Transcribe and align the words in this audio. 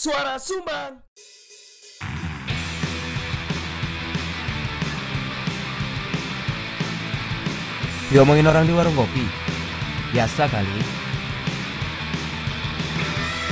Suara 0.00 0.40
Sumbang. 0.40 0.96
Diomongin 8.08 8.48
orang 8.48 8.64
di 8.64 8.72
warung 8.72 8.96
kopi. 8.96 9.20
Biasa 10.16 10.48
kali. 10.48 10.80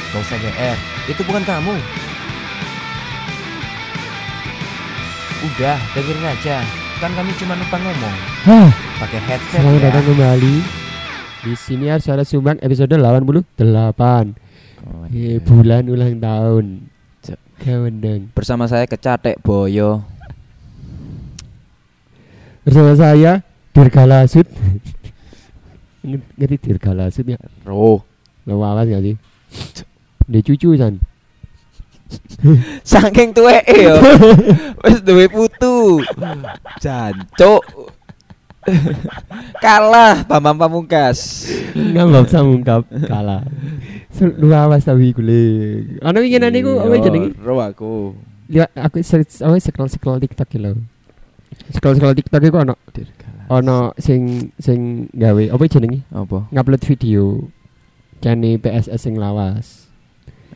Gak 0.09 0.25
usah 0.25 0.41
GR 0.41 0.77
Itu 1.13 1.21
bukan 1.29 1.45
kamu. 1.45 1.77
Udah 5.53 5.77
dengerin 5.93 6.33
aja. 6.33 6.65
Kan 6.97 7.13
kami 7.13 7.37
cuma 7.37 7.61
numpang 7.61 7.85
ngomong. 7.85 8.17
Hah, 8.49 8.73
pakai 9.05 9.21
headset 9.21 9.61
selamat 9.61 9.85
ya. 9.85 9.85
datang 9.93 10.05
kembali. 10.17 10.55
Di 11.45 11.53
sini 11.61 11.93
harus 11.93 12.09
suara 12.09 12.25
Sumbang 12.25 12.57
episode 12.65 12.97
88 12.97 14.48
Oh, 14.87 15.05
eh, 15.11 15.43
bulan 15.43 15.91
ulang 15.91 16.21
tahun. 16.23 16.67
Kewenang 17.59 18.31
Bersama 18.39 18.71
saya 18.71 18.87
Kecatek 18.87 19.43
Boyo. 19.43 20.07
Bersama 22.63 22.95
saya 22.95 23.43
Dirgalasut 23.75 24.47
Nge- 26.07 26.31
Ngerti 26.39 26.57
Dirgalasut 26.63 27.27
ya? 27.27 27.39
Roh. 27.67 28.07
Lo 28.47 28.63
awas 28.63 28.87
gak 28.87 29.03
sih? 29.03 29.19
Dia 30.31 30.41
cucu 30.47 30.79
san. 30.79 31.03
Saking 32.87 33.35
tuwek 33.35 33.67
yo. 33.67 33.99
Wis 34.87 35.03
duwe 35.03 35.27
putu. 35.27 35.99
Jancuk 36.79 37.67
Kalah 39.59 40.25
Bambang 40.25 40.57
Pamungkas. 40.57 41.49
Ngambap 41.75 42.27
samungkap 42.29 42.83
Kalah. 43.05 43.43
Se- 44.09 44.35
Lu 44.35 44.51
awas 44.51 44.83
tapi 44.83 45.13
kule 45.13 45.43
Ano 46.01 46.19
ingin 46.19 46.43
ane 46.43 46.59
ku 46.61 46.77
Apa 46.77 46.95
jenenge? 46.99 47.35
Roh 47.39 47.61
aku. 47.61 48.15
Lihat 48.49 48.73
aku 48.75 49.03
search 49.03 49.41
Apa 49.41 49.59
scroll 49.59 49.89
scroll 49.89 50.19
tiktok 50.19 50.49
ya 50.53 50.71
lo 50.71 50.81
Scroll 51.71 51.95
scroll 51.95 52.17
tiktok 52.17 52.43
itu 52.43 52.57
ono. 52.57 52.75
Ono 53.49 53.93
sing 53.97 54.51
Sing 54.57 55.07
gawe 55.13 55.45
Apa 55.51 55.65
jenenge? 55.67 56.03
Apa? 56.11 56.49
ngupload 56.51 56.83
video. 56.85 57.47
Kani 58.19 58.59
PSS 58.59 58.99
sing 58.99 59.15
lawas. 59.15 59.87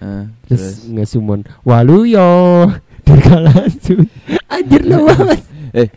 Eh, 0.03 0.27
terus 0.51 0.83
ngesumon 0.91 1.47
walu 1.63 2.11
yo 2.11 2.27
dirgalasut 3.07 4.03
anjir 4.51 4.83
lo 4.83 5.07
lawas 5.07 5.47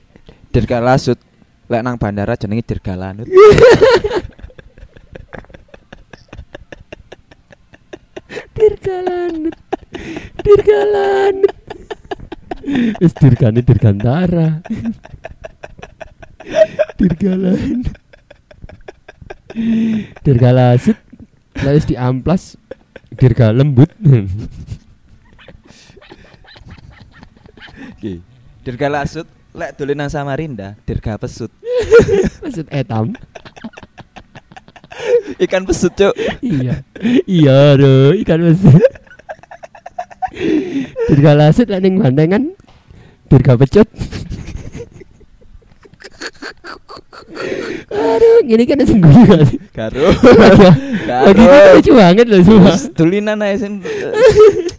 Dirgalasut 0.54 1.18
Lek 1.66 1.82
nang 1.82 1.98
bandara 1.98 2.38
jenenge 2.38 2.64
Dirgalanut. 2.68 3.28
Dirgalanut. 8.56 9.56
Dirgalanut. 10.46 11.56
Wis 13.02 13.14
dirgane 13.18 13.62
dirgantara. 13.62 14.62
Dirgalanut. 16.98 17.90
Dirgalasut 20.26 21.00
lalu 21.64 21.80
di 21.88 21.96
amplas 21.96 22.60
dirga 23.16 23.56
lembut 23.56 23.88
Ki. 28.02 28.20
Dirgalasut 28.68 29.28
Lek 29.56 29.80
dolen 29.80 29.96
nang 29.96 30.12
Samarinda 30.12 30.76
Dirga 30.84 31.16
pesut. 31.16 31.48
Maksud 32.44 32.68
etam. 32.68 33.16
Ikan 35.48 35.64
pesut 35.64 35.96
cuk. 35.96 36.12
Iya. 36.44 36.84
Iya 37.24 37.80
do 37.80 38.12
ikan 38.20 38.44
mesir 38.44 38.80
dirga 41.08 41.32
lasut 41.36 41.68
lah 41.72 41.80
ning 41.80 42.00
bandengan 42.00 42.52
dirga 43.32 43.56
pecut 43.60 43.88
aduh 47.90 48.38
gini 48.46 48.64
kan 48.66 48.82
sing 48.84 49.00
guyu 49.02 49.24
kan? 49.26 49.46
Karo 49.74 50.08
lagi 51.06 51.44
kan 51.44 51.62
lucu 51.78 51.92
banget 51.94 52.26
loh 52.28 52.42
semua 52.42 52.72
Wis 52.74 52.84
Dulinan 52.94 53.40
ae 53.42 53.56
sing 53.56 53.82
eh, 53.84 54.12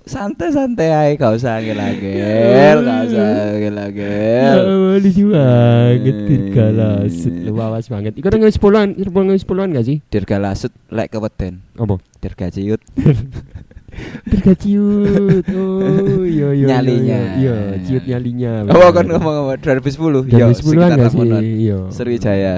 santai-santai 0.07 0.89
ae 0.91 1.11
gak 1.19 1.35
usah 1.35 1.59
angel-angel, 1.59 2.77
gak 2.83 3.01
usah 3.11 3.27
angel-angel. 3.59 4.57
Oh, 4.63 4.95
lucu 5.03 5.25
banget 5.35 6.15
Eh. 6.15 6.27
dirga 6.31 6.67
lasut. 6.73 7.35
Lu 7.35 7.53
awas 7.59 7.87
banget. 7.91 8.13
Iku 8.15 8.27
nang 8.31 8.47
sepuluhan 8.49 8.89
sepuluhan 8.97 9.39
sepuluhan 9.39 9.69
gak 9.75 9.87
sih? 9.87 9.99
Dirgalasut 10.07 10.71
lek 10.95 11.11
keweden, 11.11 11.59
apa? 11.75 11.99
Dirga 12.23 12.47
ciut. 13.97 14.23
dirga 14.29 14.53
ciut 14.55 15.45
oh 15.51 16.23
iya 16.23 16.49
iya 16.53 16.67
Nyalinya. 16.69 17.21
iya 17.41 17.57
ciut 17.81 18.05
nyalinya 18.05 18.53
Oh, 18.69 18.91
kan 18.93 19.05
ngomong 19.05 19.35
apa 19.49 19.81
2010? 19.81 20.29
Dari 20.29 20.37
Yo, 20.37 20.47
sepuluhan 20.53 20.91
sekitar 20.93 21.01
gak 21.01 21.11
sih? 21.11 21.29
Iya. 21.65 21.79
Sriwijaya. 21.91 22.55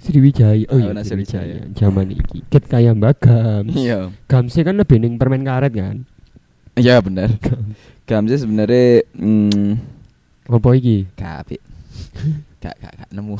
Sriwijaya. 0.00 0.64
Oh 0.68 0.76
iya, 0.76 0.90
Tahunan 0.90 1.04
Sriwijaya. 1.04 1.56
Zaman 1.72 2.06
iki. 2.10 2.38
Ket 2.46 2.64
kaya 2.66 2.90
Mbak 2.92 3.14
Gams. 3.20 3.74
Iya. 3.74 4.10
Gamsnya 4.26 4.62
kan 4.64 4.74
lebih 4.76 4.96
ning 4.98 5.14
permen 5.16 5.42
karet 5.42 5.72
kan. 5.72 5.96
Iya 6.74 6.98
bener. 6.98 7.30
Gamsi 8.04 8.34
sebenarnya 8.36 9.06
hmm, 9.14 9.78
Apa 10.44 10.68
iki? 10.74 11.06
gak 11.14 11.46
apik. 11.46 11.60
Gak 12.58 12.74
gak 12.76 12.92
gak 12.96 13.10
nemu. 13.10 13.36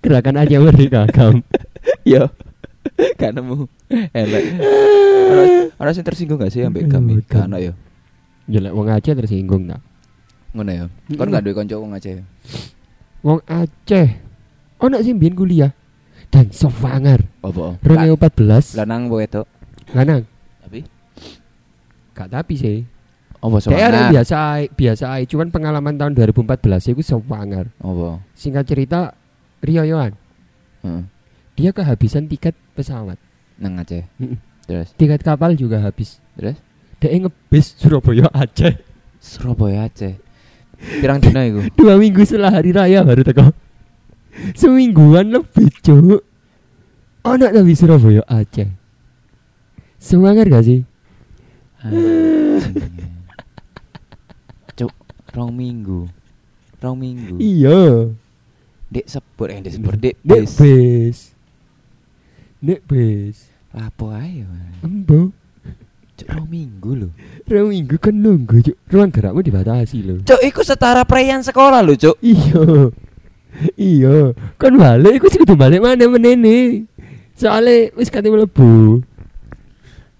Gerakan 0.00 0.36
aja 0.38 0.56
merdeka 0.58 1.04
Gam. 1.10 1.44
Yo. 2.04 2.32
Gak 3.20 3.32
nemu. 3.34 3.66
Elek. 4.12 4.44
Ora 5.24 5.44
ora 5.80 5.90
sing 5.90 6.06
tersinggung 6.06 6.38
gak 6.38 6.52
sih 6.52 6.62
ambek 6.62 6.86
kami? 6.86 7.18
Gak 7.26 7.50
ono 7.50 7.58
yo. 7.58 7.72
Jelek 8.46 8.72
wong 8.72 8.86
Aceh 8.88 9.14
tersinggung 9.14 9.66
tak. 9.66 9.80
Ngono 10.54 10.70
yo. 10.70 10.86
Mm-mm. 10.86 11.18
Kon 11.18 11.32
gak 11.32 11.42
duwe 11.42 11.54
kanca 11.54 11.76
wong 11.76 11.92
Aceh. 11.92 12.22
Wong 13.20 13.40
Aceh. 13.44 14.08
Ono 14.78 14.96
sing 15.00 15.18
biyen 15.18 15.34
kuliah. 15.34 15.72
Dan 16.30 16.50
Sofangar. 16.50 17.22
Apa? 17.40 17.78
2014. 17.82 18.74
Lanang 18.78 19.06
apa 19.06 19.14
wedok? 19.16 19.46
Lanang. 19.94 20.22
Tapi 20.62 20.82
Gak 22.14 22.30
tapi 22.30 22.54
sih. 22.54 22.78
apa 23.44 23.60
soalnya? 23.60 24.08
biasa 24.08 24.38
biasa 24.72 25.04
ae. 25.14 25.28
Cuman 25.28 25.52
pengalaman 25.52 25.94
tahun 25.94 26.16
2014 26.16 26.94
itu 26.94 27.02
Sofangar. 27.02 27.68
Apa? 27.78 28.22
Singkat 28.32 28.64
cerita 28.64 29.00
Rioyoan. 29.60 30.14
Heeh. 30.80 31.02
Dia 31.54 31.70
kehabisan 31.70 32.26
tiket 32.26 32.54
pesawat. 32.74 33.18
Nang 33.62 33.78
Aceh. 33.78 34.02
Mm-mm. 34.18 34.38
Terus 34.66 34.90
Tiket 34.96 35.22
kapal 35.22 35.54
juga 35.54 35.78
habis. 35.78 36.18
terus 36.34 36.58
Dia 36.98 37.14
ngebis 37.14 37.78
Surabaya 37.78 38.26
Aceh. 38.32 38.74
Surabaya 39.20 39.86
Aceh. 39.86 40.18
Pirang 40.98 41.22
dina 41.22 41.46
iku? 41.46 41.68
Dua 41.78 41.94
minggu 42.00 42.26
setelah 42.26 42.50
hari 42.58 42.74
raya 42.74 43.06
baru 43.06 43.22
teko. 43.22 43.52
Semingguan 44.58 45.30
lebih 45.30 45.70
cuk. 45.84 46.26
Anak 47.22 47.54
tapi 47.54 47.72
Surabaya 47.76 48.22
Aceh. 48.26 48.68
Semangat 50.02 50.50
gak 50.50 50.64
sih? 50.66 50.80
Cuk, 54.74 54.92
rong 55.32 55.52
minggu. 55.54 56.10
Rong 56.82 56.96
minggu. 56.98 57.36
Iya. 57.38 58.12
Dek 58.92 59.06
sebut 59.08 59.48
eh 59.48 59.58
dek 59.64 59.72
sebut 59.74 59.96
dek 59.96 60.14
bis. 60.22 61.33
Nek 62.64 62.80
bis. 62.88 63.52
Lapo. 63.76 64.08
Mas. 64.08 64.80
Embo. 64.80 65.36
Cuk, 66.14 66.28
rong 66.32 66.48
minggu 66.48 66.90
lho. 66.96 67.08
Dua 67.44 67.68
minggu 67.68 68.00
kan 68.00 68.14
nunggu 68.16 68.64
cuk. 68.64 68.76
Ruang 68.88 69.10
gerakmu 69.12 69.44
dibatasi 69.44 69.98
loh. 70.00 70.18
Cuk, 70.24 70.40
iku 70.40 70.64
setara 70.64 71.04
preyan 71.04 71.44
sekolah 71.44 71.84
lho, 71.84 71.92
Cuk. 71.98 72.16
Iya. 72.24 72.88
Iya, 73.78 74.34
kan 74.58 74.74
balik 74.74 75.22
iku 75.22 75.30
sih 75.30 75.38
kudu 75.38 75.54
balik 75.54 75.78
mana 75.78 76.10
menene. 76.10 76.90
Soale 77.38 77.94
wis 77.94 78.10
kate 78.10 78.26
mlebu. 78.26 79.02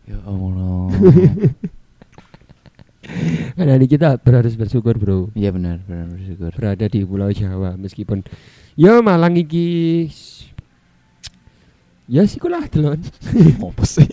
Ya 0.05 0.19
Allah. 0.23 0.91
Kan 3.55 3.71
hari 3.71 3.87
kita 3.87 4.19
berharus 4.19 4.59
bersyukur, 4.59 4.99
Bro. 4.99 5.31
Iya 5.39 5.55
benar, 5.55 5.79
benar 5.87 6.11
bersyukur. 6.11 6.51
Berada 6.55 6.87
di 6.91 7.07
Pulau 7.07 7.31
Jawa 7.31 7.79
meskipun 7.79 8.27
ya 8.75 8.99
Malang 8.99 9.39
iki 9.39 10.09
Ya 12.05 12.23
sih 12.29 12.37
kulah 12.37 12.69
delon. 12.69 13.01
Apa 13.65 13.85
sih? 13.89 14.05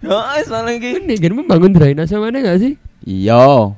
Ya, 0.00 0.40
wis 0.40 0.48
malah 0.48 0.72
iki. 0.72 1.04
Ini 1.04 1.14
kan 1.20 1.32
membangun 1.36 1.72
drainase 1.76 2.16
mana 2.16 2.40
gak 2.40 2.64
sih? 2.64 2.80
Iya. 3.04 3.76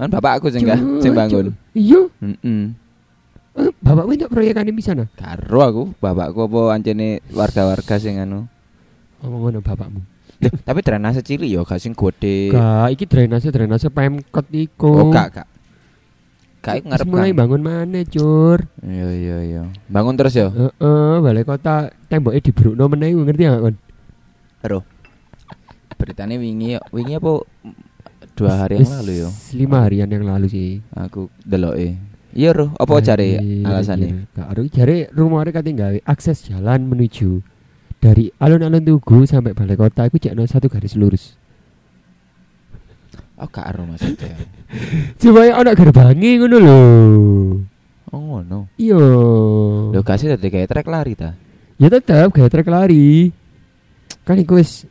Kan 0.00 0.08
bapakku 0.08 0.48
sing 0.48 0.64
gak 0.64 0.80
sing 1.04 1.12
bangun. 1.12 1.52
Iya, 1.76 2.08
Heeh. 2.24 2.72
eh, 3.60 3.70
bapakmu 3.84 4.16
itu 4.16 4.24
proyekan 4.32 4.64
di 4.64 4.80
sana. 4.80 5.04
Karo 5.12 5.60
aku, 5.60 5.82
bapakku 6.00 6.48
apa 6.48 6.60
ancene 6.72 7.20
warga-warga 7.28 8.00
sing 8.00 8.16
anu. 8.16 8.48
Ngomong 9.20 9.40
ngono 9.52 9.58
bapakmu. 9.60 10.00
Tapi 10.42 10.80
drainase 10.80 11.20
cilik 11.20 11.46
ya 11.46 11.60
gak 11.62 11.76
sing 11.78 11.92
gede. 11.92 12.56
Gak, 12.56 12.88
iki 12.96 13.04
drainase 13.04 13.52
drainase 13.52 13.92
Pemkot 13.92 14.48
iku. 14.48 14.90
Oh, 14.90 15.12
gak, 15.12 15.28
gak. 15.44 15.48
Gak 16.62 16.74
iku 16.78 16.86
ngarep 16.88 17.06
Mulai 17.10 17.30
kan. 17.30 17.38
bangun 17.42 17.62
mana, 17.62 18.00
Cur? 18.06 18.58
Iya, 18.80 19.08
iya, 19.12 19.36
iya. 19.44 19.62
Bangun 19.86 20.14
terus 20.16 20.34
ya? 20.34 20.48
Heeh, 20.48 21.12
balai 21.20 21.44
kota 21.44 21.90
temboknya 22.12 22.44
dibrukno 22.44 22.84
meneh 22.92 23.16
ngerti 23.16 23.48
gak 23.48 23.62
kon? 23.64 23.76
Ero. 24.60 24.80
Beritanya 25.96 26.36
wingi 26.36 26.76
wingi 26.92 27.16
apa 27.16 27.40
dua 28.36 28.52
hari 28.52 28.84
yang 28.84 28.92
lalu 29.00 29.12
yo. 29.24 29.28
Lima 29.56 29.88
harian 29.88 30.12
yang 30.12 30.28
lalu 30.28 30.46
sih. 30.52 30.70
Aku 30.92 31.32
deloke. 31.40 31.96
Iya 32.32 32.56
roh, 32.56 32.72
apa 32.80 32.96
jare 33.04 33.36
Anjir, 33.36 33.60
alasannya? 33.68 34.08
Gak 34.32 34.48
ada 34.48 34.60
jare 34.72 34.96
rumahnya 35.12 35.52
katanya 35.52 35.88
gawe 35.88 35.98
akses 36.08 36.48
jalan 36.48 36.88
menuju 36.88 37.44
dari 38.00 38.32
alun-alun 38.40 38.80
Tugu 38.80 39.28
sampai 39.28 39.52
balai 39.52 39.76
kota 39.76 40.08
itu 40.08 40.16
cek 40.16 40.32
satu 40.48 40.72
garis 40.72 40.96
lurus. 40.96 41.36
Oh, 43.36 43.48
gak 43.52 43.76
ero 43.76 43.84
maksudnya. 43.84 44.32
Supaya 45.22 45.60
anak 45.60 45.76
gerbangnya 45.76 46.40
ngono 46.40 46.56
lho. 46.56 46.80
Oh 48.12 48.20
ngono. 48.20 48.72
Iya. 48.80 49.00
Lho 49.92 50.00
kasih 50.00 50.32
tadi 50.32 50.48
kayak 50.48 50.72
trek 50.72 50.88
lari 50.88 51.12
ta. 51.12 51.36
Ya 51.82 51.90
tetap 51.90 52.30
gawe 52.30 52.46
trek 52.46 52.70
lari. 52.70 53.34
Kan 54.22 54.38
iku 54.38 54.54
wis 54.54 54.86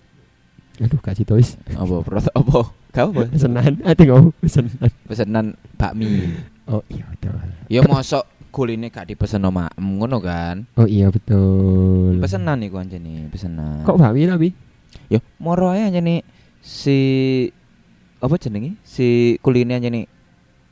Aduh 0.75 0.99
kasih 0.99 1.23
tau 1.23 1.39
wis 1.39 1.55
Apa 1.71 2.03
pro 2.03 2.19
apa? 2.19 2.59
Gak 2.91 3.05
apa. 3.07 3.21
pesenan, 3.31 3.79
ati 3.87 4.03
ngomong 4.11 4.35
pesenan. 4.43 4.91
Pesenan 5.07 5.45
bakmi. 5.79 6.35
Oh 6.67 6.83
iya 6.91 7.07
betul. 7.07 7.31
Ya 7.71 7.79
mosok 7.87 8.27
kuline 8.51 8.91
gak 8.91 9.07
dipesen 9.07 9.47
sama 9.47 9.71
ngono 9.79 10.19
kan. 10.19 10.67
Oh 10.75 10.83
iya 10.83 11.07
betul. 11.07 12.19
Pesenan 12.19 12.59
iku 12.67 12.83
anjene, 12.83 13.31
pesenan. 13.31 13.87
Kok 13.87 13.95
bakmi 13.95 14.27
tapi? 14.27 14.51
Ya 15.07 15.23
moro 15.39 15.71
ae 15.71 15.87
anjene 15.87 16.27
si 16.59 16.99
apa 18.19 18.35
jenenge? 18.35 18.75
Si 18.83 19.39
kuliner 19.39 19.79
anjene 19.79 20.11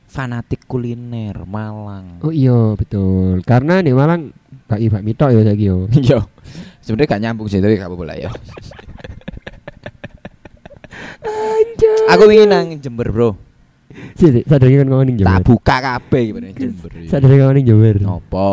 fanatik 0.04 0.68
kuliner 0.68 1.48
Malang. 1.48 2.20
Oh 2.20 2.28
iya 2.28 2.76
betul. 2.76 3.40
Karena 3.48 3.80
nih 3.80 3.96
Malang 3.96 4.36
bakmi 4.70 4.86
bakmi 4.86 5.10
tok 5.12 5.34
ya 5.34 5.42
saiki 5.42 5.66
yo. 5.66 5.90
Yo. 6.00 6.18
Sebenarnya 6.80 7.10
gak 7.10 7.20
nyambung 7.20 7.46
sih 7.46 7.58
tapi 7.58 7.74
gak 7.74 7.90
apa-apa 7.90 8.04
lah 8.06 8.16
ya. 8.16 8.30
Anjay. 11.20 12.06
Aku 12.08 12.22
ingin 12.28 12.48
nang 12.48 12.66
Jember, 12.78 13.08
Bro. 13.08 13.30
Sih, 14.14 14.30
sadar 14.46 14.70
kan 14.70 14.86
ngomong 14.86 15.04
ning 15.04 15.16
Tak 15.18 15.26
Jember. 15.26 15.42
buka 15.44 15.76
kabeh 15.78 16.22
gimana 16.24 16.46
Jember. 16.52 16.90
iki. 16.92 17.08
Sadar 17.10 17.30
ngomong 17.30 17.54
ning 17.54 17.66
Jember. 17.66 17.96
Apa? 18.00 18.46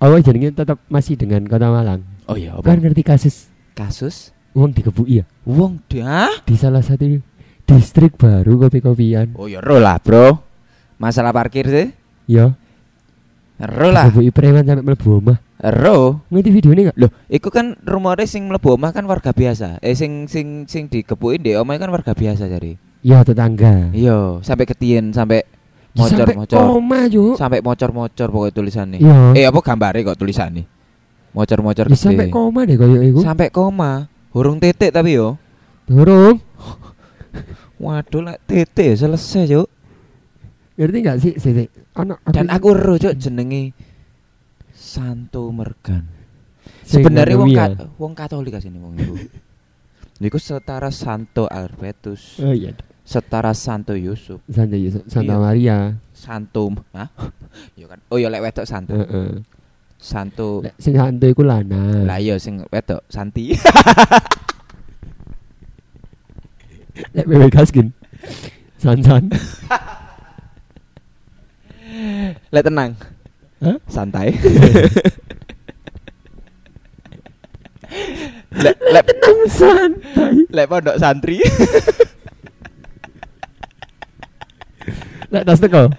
Awal 0.00 0.20
jenenge 0.20 0.50
tetap 0.50 0.78
masih 0.88 1.14
dengan 1.14 1.44
Kota 1.44 1.68
Malang. 1.68 2.00
Oh 2.24 2.34
iya, 2.34 2.56
Kan 2.58 2.80
apa? 2.80 2.82
ngerti 2.82 3.02
kasus 3.04 3.52
Kasus 3.74 4.32
uang 4.54 4.70
dikebuki 4.70 5.18
ya 5.18 5.26
wong 5.42 5.82
dah. 5.90 6.30
di 6.46 6.54
salah 6.54 6.78
satu 6.78 7.04
distrik 7.64 8.14
baru 8.14 8.56
kopi-kopian. 8.56 9.34
Oh 9.34 9.44
ya 9.44 9.58
ro 9.58 9.76
lah, 9.76 9.98
Bro. 9.98 10.40
Masalah 10.96 11.34
parkir 11.34 11.66
sih. 11.66 11.90
Ya, 12.24 12.54
Ro 13.54 13.88
lah. 13.88 14.10
dikebuki 14.10 14.30
preman 14.30 14.66
sampai 14.66 14.82
mlebu 14.82 15.08
omah. 15.22 15.38
Ro. 15.62 16.20
Ngerti 16.28 16.50
videonya 16.50 16.82
enggak? 16.90 16.96
Loh, 16.98 17.10
iku 17.26 17.48
kan 17.48 17.78
rumore 17.80 18.26
sing 18.26 18.50
mlebu 18.50 18.74
omah 18.74 18.90
kan 18.90 19.06
warga 19.06 19.30
biasa. 19.30 19.78
Eh 19.78 19.94
sing 19.94 20.26
sing 20.26 20.66
sing 20.66 20.90
dikepuki 20.90 21.38
ndek 21.38 21.62
omah 21.62 21.78
kan 21.78 21.88
warga 21.88 22.12
biasa 22.12 22.50
jadi. 22.50 22.74
Ya 23.00 23.22
tetangga. 23.22 23.94
Iya, 23.94 24.40
sampai 24.40 24.64
ketien 24.64 25.12
sampai 25.12 25.46
Ya, 25.94 26.10
sampai 26.10 26.34
mocor-mocor. 26.34 26.58
koma 26.58 27.00
yo. 27.06 27.38
Sampai 27.38 27.62
mocor-mocor 27.62 28.26
pokoknya 28.26 28.50
tulisannya. 28.52 28.98
Iya. 28.98 29.18
Eh 29.38 29.44
apa 29.46 29.62
gambarnya 29.62 30.02
kok 30.10 30.18
tulisannya? 30.18 30.66
Mocor-mocor 31.30 31.86
Ya, 31.86 31.94
sampai 31.94 32.26
gede. 32.26 32.34
koma 32.34 32.66
deh 32.66 32.74
koyo 32.74 32.98
iku. 32.98 33.22
Sampai 33.22 33.54
koma. 33.54 34.10
Hurung 34.34 34.58
titik 34.58 34.90
tapi 34.90 35.14
yo. 35.14 35.38
Durung. 35.86 36.42
Waduh 37.78 38.22
lah 38.24 38.36
titik 38.42 38.98
selesai, 38.98 39.46
Cuk. 39.46 39.68
Ngerti 40.74 40.98
sih? 41.22 41.34
Sih, 41.38 41.52
sih. 41.54 41.68
Anak 41.94 42.18
Dan 42.26 42.50
aku 42.50 42.74
ero, 42.74 42.98
Cuk, 42.98 43.14
jenenge 43.14 43.70
Santo 44.74 45.46
Mergan. 45.48 46.02
Sebenarnya 46.82 47.38
wong 47.38 47.54
ka- 47.54 47.88
wong 47.96 48.12
Katolik 48.12 48.58
asine 48.58 48.82
wong 48.82 48.98
iku. 48.98 49.14
Niku 50.18 50.38
setara 50.38 50.90
Santo 50.90 51.46
Albertus, 51.46 52.38
Oh 52.38 52.50
iya. 52.50 52.74
setara 53.02 53.50
Santo 53.54 53.94
Yusuf, 53.94 54.42
Santa 54.46 54.74
Yusuf, 54.74 55.02
Santa 55.06 55.34
Iya. 55.34 55.42
Maria. 55.42 55.78
Santo, 56.10 56.70
hah? 56.92 57.08
Ya 57.78 57.86
kan. 57.86 58.02
Oh 58.10 58.18
ya 58.18 58.26
lek 58.26 58.42
wedok 58.42 58.66
Santo. 58.66 58.94
Heeh. 58.94 59.42
Santo. 59.94 60.66
Lek 60.66 60.74
sing 60.76 60.98
hantu 60.98 61.30
iku 61.30 61.46
lana. 61.46 62.02
Lah 62.02 62.18
iya 62.18 62.34
sing 62.36 62.58
wedok 62.66 63.06
Santi. 63.06 63.54
Lek 67.14 67.26
wewe 67.26 67.46
gaskin. 67.50 67.94
San-san. 68.78 69.30
lek 72.50 72.64
tenang. 72.64 72.92
Hah? 73.62 73.76
Santai. 73.88 74.34
lek 78.64 78.76
lek 78.92 79.06
Santai. 79.48 80.34
lek 80.50 80.66
pondok 80.68 80.96
santri. 80.98 81.38
Lek 85.34 85.42
tas 85.42 85.58
teko. 85.58 85.90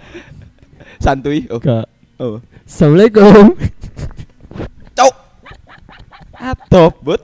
Santuy. 0.96 1.44
Oh. 1.52 1.60
Gak. 1.60 1.84
Oh. 2.16 2.40
Assalamualaikum. 2.64 3.52
Cok. 4.96 5.14
Atop, 6.40 6.92
Bud. 7.04 7.20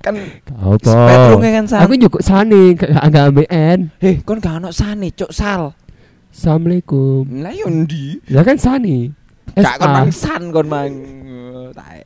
Kan 0.00 0.16
Kau 0.48 0.80
kan. 0.80 1.64
Aku 1.66 1.94
juga 2.00 2.18
sani, 2.24 2.72
gak 2.72 2.88
gak 3.12 3.24
ambekan. 3.28 3.92
Eh, 4.00 4.24
kon 4.24 4.40
gak 4.40 4.64
ono 4.64 4.72
sane, 4.72 5.12
cok 5.12 5.32
sal. 5.34 5.76
Assalamualaikum. 6.36 7.32
Lah 7.40 7.48
yo 7.56 7.72
ndi? 7.72 8.20
Ya 8.28 8.44
kan 8.44 8.60
sani. 8.60 9.08
Gak 9.56 9.80
kon 9.80 9.88
mang 9.88 10.12
san 10.12 10.52
kon 10.52 10.68
mang. 10.68 10.92
Tae. 11.72 12.04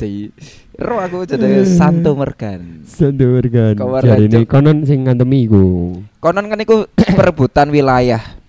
Di 0.00 0.32
ro 0.80 0.96
aku 1.04 1.28
jenenge 1.28 1.68
Santo 1.68 2.16
Mergan. 2.16 2.80
Sendurgan. 2.88 3.76
Kawar 3.76 4.00
Jadi 4.00 4.24
ini 4.24 4.40
konon 4.48 4.88
sing 4.88 5.04
ngantem 5.04 5.28
iku. 5.36 6.00
Konon 6.16 6.48
kan 6.48 6.64
iku 6.64 6.88
perebutan 7.20 7.68
wilayah 7.68 8.40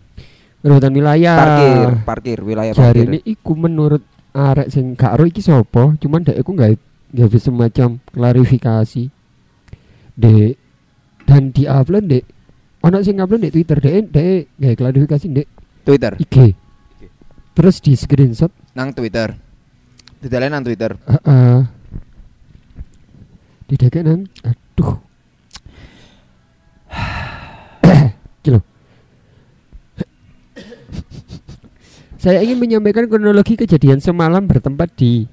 Urutan 0.63 0.95
wilayah. 0.95 1.35
parkir, 1.35 1.87
parkir 2.07 2.39
wilayah 2.39 2.71
parkir. 2.71 3.03
ini 3.03 3.19
iku 3.27 3.59
menurut 3.59 3.99
arek 4.31 4.71
sing 4.71 4.95
gak 4.95 5.19
ero 5.19 5.27
iki 5.27 5.43
sapa, 5.43 5.99
cuman 5.99 6.23
dek 6.23 6.39
iku 6.39 6.55
gak 6.55 6.79
gak 7.11 7.27
bisa 7.27 7.51
semacam 7.51 7.99
klarifikasi. 8.15 9.11
Dek 10.15 10.55
dan 11.27 11.51
di 11.51 11.67
upload 11.67 12.07
dek 12.07 12.23
ono 12.83 12.99
sing 12.99 13.15
upload 13.23 13.47
dek 13.47 13.53
Twitter 13.55 13.77
dek 13.79 14.11
dek 14.11 14.39
gak 14.59 14.75
klarifikasi 14.75 15.27
dek 15.31 15.47
Twitter. 15.83 16.13
IG. 16.19 16.55
Terus 17.53 17.75
di 17.79 17.93
screenshot 17.95 18.51
Nang 18.73 18.91
Twitter. 18.91 19.37
Didalen 20.23 20.55
nang 20.55 20.63
Twitter. 20.65 20.95
Heeh. 21.03 21.59
Di 23.69 23.75
dekenan 23.77 24.27
aduh. 24.43 24.97
Kilo. 28.43 28.59
Saya 32.19 32.39
ingin 32.39 32.59
menyampaikan 32.59 33.07
kronologi 33.11 33.59
kejadian 33.59 33.99
semalam 33.99 34.47
bertempat 34.47 34.95
di 34.95 35.27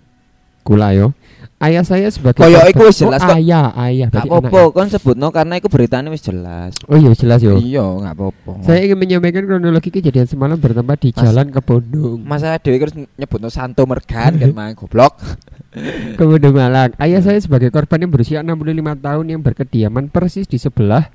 Kulayo. 0.71 1.11
Ayah 1.59 1.83
saya 1.83 2.09
sebagai 2.09 2.41
Koyo 2.41 2.57
korban- 2.57 2.73
iku 2.73 2.83
wis 2.89 2.97
jelas 2.97 3.21
oh, 3.21 3.27
kok. 3.27 3.37
ayah, 3.37 3.69
ayah. 3.77 4.09
Gak 4.09 4.25
berarti 4.25 4.29
apa-apa, 4.33 4.61
kon 4.71 4.89
sebutno 4.89 5.29
karena 5.29 5.55
iku 5.57 5.69
beritanya 5.69 6.09
wis 6.09 6.23
jelas. 6.23 6.73
ya. 6.73 6.85
Oh 6.87 6.97
iya 6.97 7.13
jelas 7.13 7.41
yo. 7.43 7.61
Iya, 7.61 7.85
gak 8.01 8.15
apa-apa. 8.17 8.53
Saya 8.63 8.79
ingin 8.81 8.97
menyampaikan 8.97 9.45
kronologi 9.45 9.91
kejadian 9.91 10.25
semalam 10.25 10.57
bertempat 10.57 10.97
di 10.97 11.11
Mas- 11.11 11.21
Jalan 11.21 11.51
Kebondong. 11.51 12.23
Masa 12.23 12.57
dhewe 12.57 12.81
terus 12.81 12.97
nyebutno 12.97 13.51
Santo 13.51 13.85
Mergan 13.85 14.39
kan 14.39 14.49
mang 14.55 14.73
goblok. 14.73 15.21
Kebondong 16.17 16.55
Malang. 16.55 16.91
Ayah 16.97 17.21
saya 17.21 17.37
sebagai 17.37 17.69
korban 17.69 17.99
yang 17.99 18.11
berusia 18.11 18.41
65 18.41 18.57
tahun 18.97 19.25
yang 19.27 19.41
berkediaman 19.43 20.09
persis 20.09 20.47
di 20.47 20.57
sebelah 20.57 21.13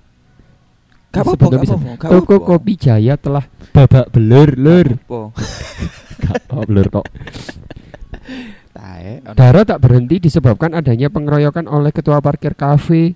Gak 1.10 1.26
apa-apa, 1.26 1.46
apa-apa. 1.48 1.74
Toko 2.06 2.22
apa-apa. 2.38 2.48
Kopi 2.54 2.74
Jaya 2.76 3.16
telah 3.16 3.48
babak 3.72 4.12
belur, 4.12 4.52
lur. 4.54 4.88
Gak 6.20 6.38
apa 6.44 6.56
belur 6.68 6.86
kok. 7.00 7.08
Tae. 8.76 9.24
Dara 9.24 9.64
tak 9.64 9.80
berhenti 9.80 10.20
disebabkan 10.20 10.76
adanya 10.76 11.08
pengeroyokan 11.08 11.72
oleh 11.72 11.96
ketua 11.96 12.20
parkir 12.20 12.60
kafe 12.60 13.16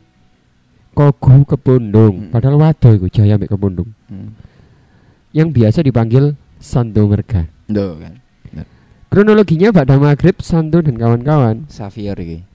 Kogu 0.96 1.44
Kebondong. 1.44 2.16
Hmm. 2.16 2.32
Padahal 2.32 2.56
waduh 2.56 2.96
iku 2.96 3.12
Jaya 3.12 3.36
mek 3.36 3.52
Kebondong. 3.52 3.92
Hmm. 4.08 4.40
Yang 5.36 5.50
biasa 5.60 5.80
dipanggil 5.84 6.40
Santo 6.64 7.04
Merga. 7.06 7.46
Duh 7.68 8.00
kan. 8.00 8.16
Kronologinya 9.10 9.74
pada 9.74 9.98
maghrib 9.98 10.38
Santo 10.46 10.86
dan 10.86 10.94
kawan-kawan 10.94 11.66
Xavier 11.66 12.14
iki. 12.14 12.46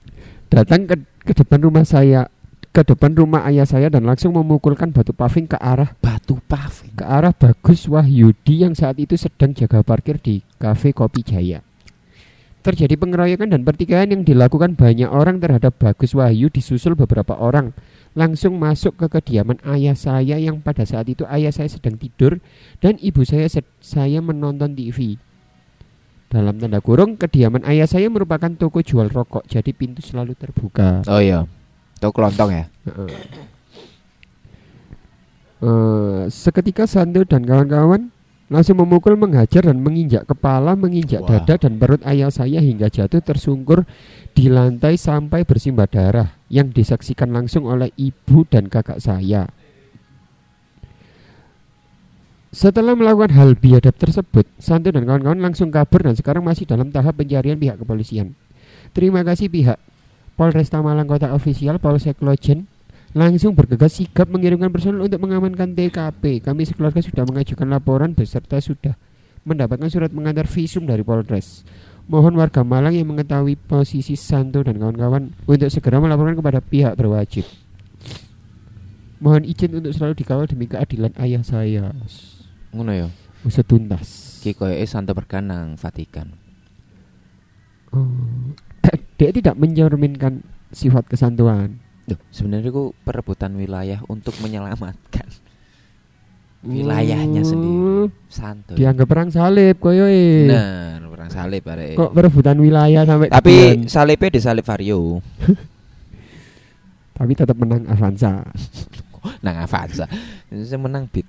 datang 0.47 0.87
ke, 0.87 0.95
ke 1.27 1.33
depan 1.35 1.59
rumah 1.67 1.83
saya 1.83 2.31
ke 2.71 2.79
depan 2.79 3.11
rumah 3.11 3.43
ayah 3.51 3.67
saya 3.67 3.91
dan 3.91 4.07
langsung 4.07 4.31
memukulkan 4.31 4.95
batu 4.95 5.11
paving 5.11 5.51
ke 5.51 5.59
arah 5.59 5.91
Batu 5.99 6.39
paving. 6.47 6.95
ke 6.95 7.03
arah 7.03 7.35
Bagus 7.35 7.91
Wahyudi 7.91 8.63
yang 8.63 8.71
saat 8.71 8.95
itu 9.03 9.19
sedang 9.19 9.51
jaga 9.51 9.83
parkir 9.83 10.15
di 10.15 10.47
kafe 10.55 10.95
Kopi 10.95 11.27
Jaya. 11.27 11.59
Terjadi 12.65 12.97
pengeroyokan 12.97 13.53
dan 13.53 13.61
pertikaian 13.61 14.09
yang 14.09 14.25
dilakukan 14.25 14.73
banyak 14.73 15.05
orang 15.05 15.37
terhadap 15.37 15.77
Bagus 15.77 16.17
Wahyu 16.17 16.49
disusul 16.49 16.97
beberapa 16.97 17.37
orang 17.37 17.77
langsung 18.17 18.57
masuk 18.57 18.97
ke 18.97 19.05
kediaman 19.05 19.61
ayah 19.69 19.93
saya 19.93 20.41
yang 20.41 20.65
pada 20.65 20.81
saat 20.81 21.05
itu 21.05 21.29
ayah 21.29 21.53
saya 21.53 21.69
sedang 21.69 21.93
tidur 21.93 22.41
dan 22.81 22.97
ibu 22.97 23.21
saya 23.21 23.45
saya 23.77 24.17
menonton 24.17 24.73
TV. 24.73 25.21
Dalam 26.25 26.57
tanda 26.57 26.81
kurung, 26.81 27.21
kediaman 27.21 27.61
ayah 27.69 27.85
saya 27.85 28.09
merupakan 28.09 28.49
toko 28.57 28.81
jual 28.81 29.13
rokok, 29.13 29.45
jadi 29.45 29.69
pintu 29.69 30.01
selalu 30.01 30.33
terbuka. 30.33 31.05
Oh 31.05 31.21
iya. 31.21 31.45
Tuh 32.01 32.09
kelontong 32.09 32.49
ya. 32.49 32.65
Eh, 35.61 36.21
seketika 36.33 36.89
Santo 36.89 37.21
dan 37.29 37.45
kawan-kawan 37.45 38.09
langsung 38.45 38.77
memukul, 38.77 39.17
menghajar 39.17 39.65
dan 39.65 39.81
menginjak 39.81 40.29
kepala, 40.29 40.77
menginjak 40.77 41.25
Wah. 41.25 41.41
dada 41.41 41.65
dan 41.65 41.81
perut 41.81 42.01
ayah 42.05 42.29
saya 42.29 42.61
hingga 42.61 42.93
jatuh 42.93 43.21
tersungkur 43.21 43.89
di 44.37 44.51
lantai 44.51 45.01
sampai 45.01 45.41
bersimbah 45.47 45.89
darah 45.89 46.37
yang 46.51 46.69
disaksikan 46.69 47.33
langsung 47.33 47.65
oleh 47.65 47.89
ibu 47.97 48.45
dan 48.45 48.69
kakak 48.69 49.01
saya. 49.01 49.49
Setelah 52.55 52.95
melakukan 52.95 53.35
hal 53.35 53.59
biadab 53.59 53.99
tersebut, 53.99 54.47
Santo 54.55 54.87
dan 54.87 55.03
kawan-kawan 55.03 55.43
langsung 55.43 55.67
kabur 55.73 56.07
dan 56.07 56.15
sekarang 56.15 56.39
masih 56.39 56.63
dalam 56.63 56.87
tahap 56.87 57.19
pencarian 57.19 57.59
pihak 57.59 57.75
kepolisian. 57.75 58.31
Terima 58.95 59.27
kasih 59.27 59.51
pihak 59.51 59.75
Polresta 60.39 60.79
Malang 60.79 61.03
Kota 61.03 61.35
Ofisial 61.35 61.83
Polsek 61.83 62.23
Lojen 62.23 62.71
langsung 63.15 63.55
bergegas 63.55 63.95
sigap 63.95 64.27
mengirimkan 64.27 64.67
personel 64.67 65.07
untuk 65.07 65.23
mengamankan 65.23 65.71
TKP. 65.71 66.43
Kami 66.43 66.67
sekeluarga 66.67 66.99
sudah 66.99 67.23
mengajukan 67.23 67.63
laporan 67.71 68.11
beserta 68.11 68.59
sudah 68.59 68.99
mendapatkan 69.47 69.87
surat 69.87 70.11
mengantar 70.11 70.51
visum 70.51 70.83
dari 70.83 70.99
Polres. 70.99 71.63
Mohon 72.11 72.43
warga 72.43 72.61
Malang 72.61 72.93
yang 72.93 73.09
mengetahui 73.09 73.55
posisi 73.55 74.13
Santo 74.19 74.61
dan 74.61 74.77
kawan-kawan 74.77 75.31
untuk 75.47 75.71
segera 75.71 75.97
melaporkan 76.03 76.37
kepada 76.37 76.59
pihak 76.59 76.93
berwajib. 76.99 77.47
Mohon 79.23 79.47
izin 79.47 79.71
untuk 79.79 79.95
selalu 79.95 80.13
dikawal 80.19 80.45
demi 80.45 80.67
keadilan 80.67 81.15
ayah 81.23 81.41
saya. 81.41 81.95
Ngono 82.75 82.91
ya. 82.91 83.07
Usut 83.47 83.63
tuntas. 83.63 84.37
Ki 84.43 84.57
koyoke 84.57 84.85
santo 84.89 85.15
berkanang 85.15 85.79
Vatikan. 85.79 86.35
Oh. 87.95 88.11
Dia 89.17 89.31
tidak 89.31 89.55
mencerminkan 89.55 90.43
sifat 90.75 91.07
kesantuan. 91.07 91.84
Duh, 92.05 92.19
sebenarnya 92.29 92.69
ku 92.69 92.93
perebutan 93.01 93.57
wilayah 93.57 94.01
untuk 94.05 94.37
menyelamatkan 94.39 95.25
wilayahnya 96.65 97.45
Oh, 97.45 97.47
sendiri. 97.47 98.09
Santo. 98.25 98.73
Dianggap 98.73 99.05
perang 99.05 99.29
salib 99.29 99.77
koyoe. 99.77 100.49
Bener, 100.49 100.97
perang 101.13 101.29
salib 101.29 101.61
arek. 101.61 101.93
Kok 101.93 102.11
perebutan 102.11 102.57
wilayah 102.57 103.05
sampai 103.05 103.29
Tapi 103.29 103.53
kemudian- 103.53 103.85
salibnya 103.85 104.29
di 104.33 104.41
salib 104.41 104.65
Vario. 104.65 105.21
tapi 107.17 107.31
tetap 107.31 107.55
menang 107.55 107.85
Avanza. 107.85 108.41
Nang 109.45 109.57
Avanza. 109.61 110.05
Saya 110.49 110.79
menang 110.81 111.05
bit. 111.09 111.25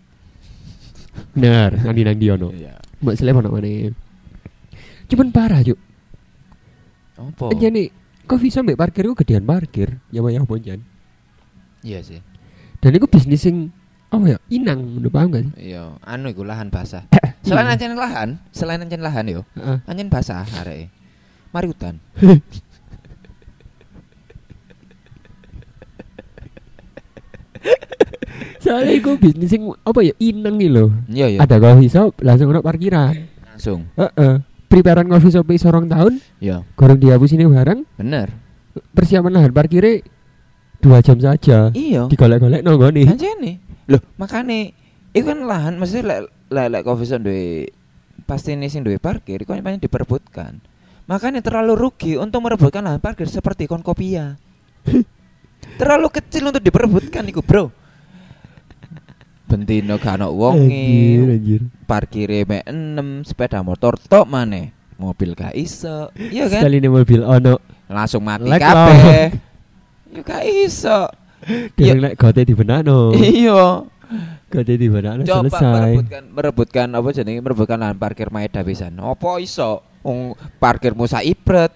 Bener, 1.33 1.81
nang 1.81 1.97
nang 1.97 2.17
Diono. 2.21 2.49
Iya. 2.53 2.77
Mbak 3.01 3.15
seleb 3.17 3.41
ono 3.41 3.49
mana? 3.49 3.89
Cuman 5.09 5.29
parah, 5.33 5.61
Juk. 5.65 5.81
Apa? 7.17 7.49
Oh. 7.49 7.53
Kok 8.27 8.43
bisa 8.43 8.61
mbak 8.61 8.77
parkir 8.77 9.07
ku 9.07 9.15
gedean 9.15 9.47
parkir, 9.47 10.03
ya 10.11 10.21
ya 10.27 10.43
apa 10.43 10.55
jan. 10.59 10.83
Iya 11.87 12.03
sih. 12.03 12.21
Dan 12.83 12.99
itu 12.99 13.07
bisnis 13.07 13.47
sing 13.47 13.71
apa 14.11 14.37
ya? 14.37 14.39
Inang, 14.51 14.99
udah 14.99 15.11
paham 15.11 15.31
gak 15.31 15.43
sih? 15.47 15.73
Iya, 15.73 15.95
anu 16.03 16.31
iku 16.31 16.43
lahan 16.43 16.69
basah. 16.71 17.07
Selain 17.47 17.71
ancen 17.71 17.95
lahan, 17.95 18.43
selain 18.51 18.83
ancen 18.83 19.03
lahan 19.03 19.25
yo, 19.31 19.43
Heeh. 19.55 19.79
ancen 19.87 20.11
basah 20.11 20.43
areke. 20.63 20.91
Mari 21.55 21.67
hutan. 21.71 22.03
Soalnya 28.61 28.99
itu 28.99 29.15
bisnis 29.15 29.51
sing 29.55 29.63
apa 29.87 30.03
ya? 30.03 30.13
Inang 30.19 30.59
nih 30.59 30.71
loh. 30.71 30.91
Iya 31.07 31.27
iya. 31.31 31.39
Ada 31.39 31.63
coffee 31.63 31.87
shop, 31.91 32.19
langsung 32.21 32.51
ono 32.51 32.61
parkiran. 32.67 33.15
Langsung. 33.55 33.87
Heeh. 33.95 34.43
Preparean 34.67 35.07
coffee 35.07 35.31
shop 35.31 35.47
iso 35.55 35.71
rong 35.71 35.87
tahun, 35.87 36.19
Iya, 36.43 36.67
gorong 36.75 36.99
dihapus 36.99 37.39
ini 37.39 37.47
barang, 37.47 37.87
bener. 37.97 38.35
persiapan 38.93 39.33
lahan 39.33 39.53
parkirnya 39.55 40.03
dua 40.83 40.99
jam 41.01 41.17
saja. 41.23 41.71
Iya. 41.71 42.11
Digolek-golek 42.11 42.61
nonggone. 42.67 43.07
Ancen 43.07 43.39
nih. 43.41 43.57
Loh, 43.87 44.03
makane 44.19 44.75
iku 45.15 45.31
kan 45.31 45.47
lahan 45.47 45.75
mesti 45.79 46.03
lek 46.03 46.29
lek 46.51 46.83
coffee 46.83 47.07
shop 47.07 47.23
duwe 47.23 47.71
pasti 48.27 48.59
ini 48.59 48.67
sing 48.67 48.83
duwe 48.83 48.99
parkir 48.99 49.39
iku 49.39 49.55
paling 49.55 49.79
diperebutkan. 49.79 50.59
Makanya 51.07 51.39
terlalu 51.39 51.79
rugi 51.79 52.19
untuk 52.19 52.43
merebutkan 52.43 52.83
lahan 52.83 52.99
parkir 52.99 53.31
seperti 53.31 53.71
konkopia. 53.71 54.35
terlalu 55.81 56.11
kecil 56.11 56.51
untuk 56.51 56.63
diperebutkan 56.63 57.23
iku, 57.31 57.47
Bro. 57.47 57.71
Bentino 59.47 59.95
gak 60.03 60.19
ono 60.19 60.35
Anjir, 60.35 60.43
wonge, 60.43 61.35
anjir. 61.39 61.63
parkire 61.87 62.43
mek 62.43 62.67
6, 62.67 63.31
sepeda 63.31 63.63
motor 63.63 63.95
tok 63.95 64.27
maneh. 64.27 64.75
Mobil 64.99 65.39
gak 65.39 65.55
iso. 65.55 66.11
Iya 66.19 66.51
kan? 66.51 66.67
Sekali 66.67 66.83
ini 66.83 66.89
mobil 66.91 67.23
ono 67.23 67.63
Langsung 67.87 68.27
mati 68.27 68.51
kabeh. 68.51 69.31
Ya 70.11 70.21
gak 70.27 70.43
iso. 70.43 71.07
Dereng 71.79 72.03
lek 72.03 72.19
gote 72.19 72.43
di 72.43 72.55
benano. 72.59 73.15
Iya. 73.15 73.87
Gote 74.51 74.75
di 74.75 74.87
benano 74.91 75.23
Coba 75.23 75.47
selesai. 75.47 75.95
merebutkan 75.95 76.23
merebutkan 76.31 76.87
apa 76.95 77.09
jenenge 77.15 77.41
merebutkan 77.43 77.79
lahan 77.79 77.95
parkir 77.95 78.35
Maeda 78.35 78.67
pisan. 78.67 78.99
Apa 78.99 79.39
iso? 79.39 79.87
Wong 80.07 80.39
parkirmu 80.63 81.11
sak 81.11 81.27
ibret, 81.27 81.75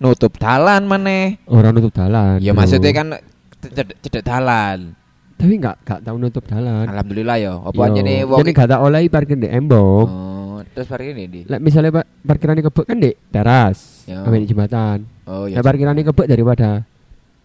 nutup 0.00 0.40
dalan 0.40 0.88
meneh. 0.88 1.36
Orang 1.44 1.76
nutup 1.76 1.92
dalan. 1.92 2.40
Ya 2.40 2.56
maksudnya 2.56 2.92
kan 2.92 3.20
cedek 3.60 4.00
cedek 4.00 4.24
dalan. 4.24 4.96
Tapi 5.36 5.52
enggak 5.60 5.76
enggak 5.84 6.00
tahu 6.00 6.16
nutup 6.16 6.44
dalan. 6.48 6.88
Alhamdulillah 6.88 7.36
ya. 7.36 7.52
Apa 7.60 7.82
Yo. 7.88 7.94
jenenge 7.94 8.22
wong 8.24 8.38
Jadi 8.40 8.50
enggak 8.56 8.68
tak 8.72 8.80
oleh 8.80 9.00
parkir 9.12 9.36
di 9.36 9.48
embong. 9.52 10.08
Oh, 10.08 10.58
terus 10.72 10.88
parkir 10.88 11.12
ini 11.12 11.24
di. 11.28 11.40
Lek 11.44 11.60
misalnya 11.60 12.00
pak 12.00 12.04
parkiran 12.24 12.56
kebek 12.56 12.86
kan 12.88 12.96
di 12.96 13.10
teras, 13.28 14.08
Ya. 14.08 14.24
ambil 14.24 14.40
di 14.40 14.48
jembatan. 14.48 14.98
Oh 15.28 15.44
iya. 15.44 15.60
Lek 15.60 15.64
parkiran 15.64 15.92
kebek 15.94 16.26
daripada 16.26 16.68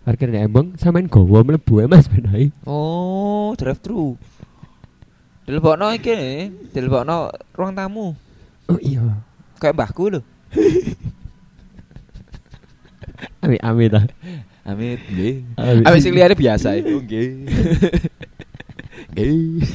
parkir 0.02 0.32
di 0.32 0.40
embong, 0.40 0.80
samain 0.80 1.06
gowo 1.06 1.44
mlebu 1.44 1.84
ae 1.84 1.88
Mas 1.92 2.08
benai. 2.08 2.48
Oh, 2.64 3.52
drive 3.60 3.84
thru. 3.84 4.16
Dilebokno 5.44 5.92
iki, 5.92 6.48
dilebokno 6.72 7.28
ruang 7.52 7.76
tamu. 7.76 8.16
Oh 8.72 8.80
iya. 8.80 9.04
Kayak 9.60 9.76
mbahku 9.76 10.16
lho. 10.16 10.22
Amit 13.42 13.60
amit 13.62 13.92
ah. 13.94 14.06
Amit 14.62 15.00
nggih. 15.10 15.36
Amit. 15.58 16.00
Sing 16.02 16.14
liyane 16.14 16.36
biasa 16.38 16.78
itu 16.78 17.02
nggih. 17.02 17.28
Nggih. 19.12 19.68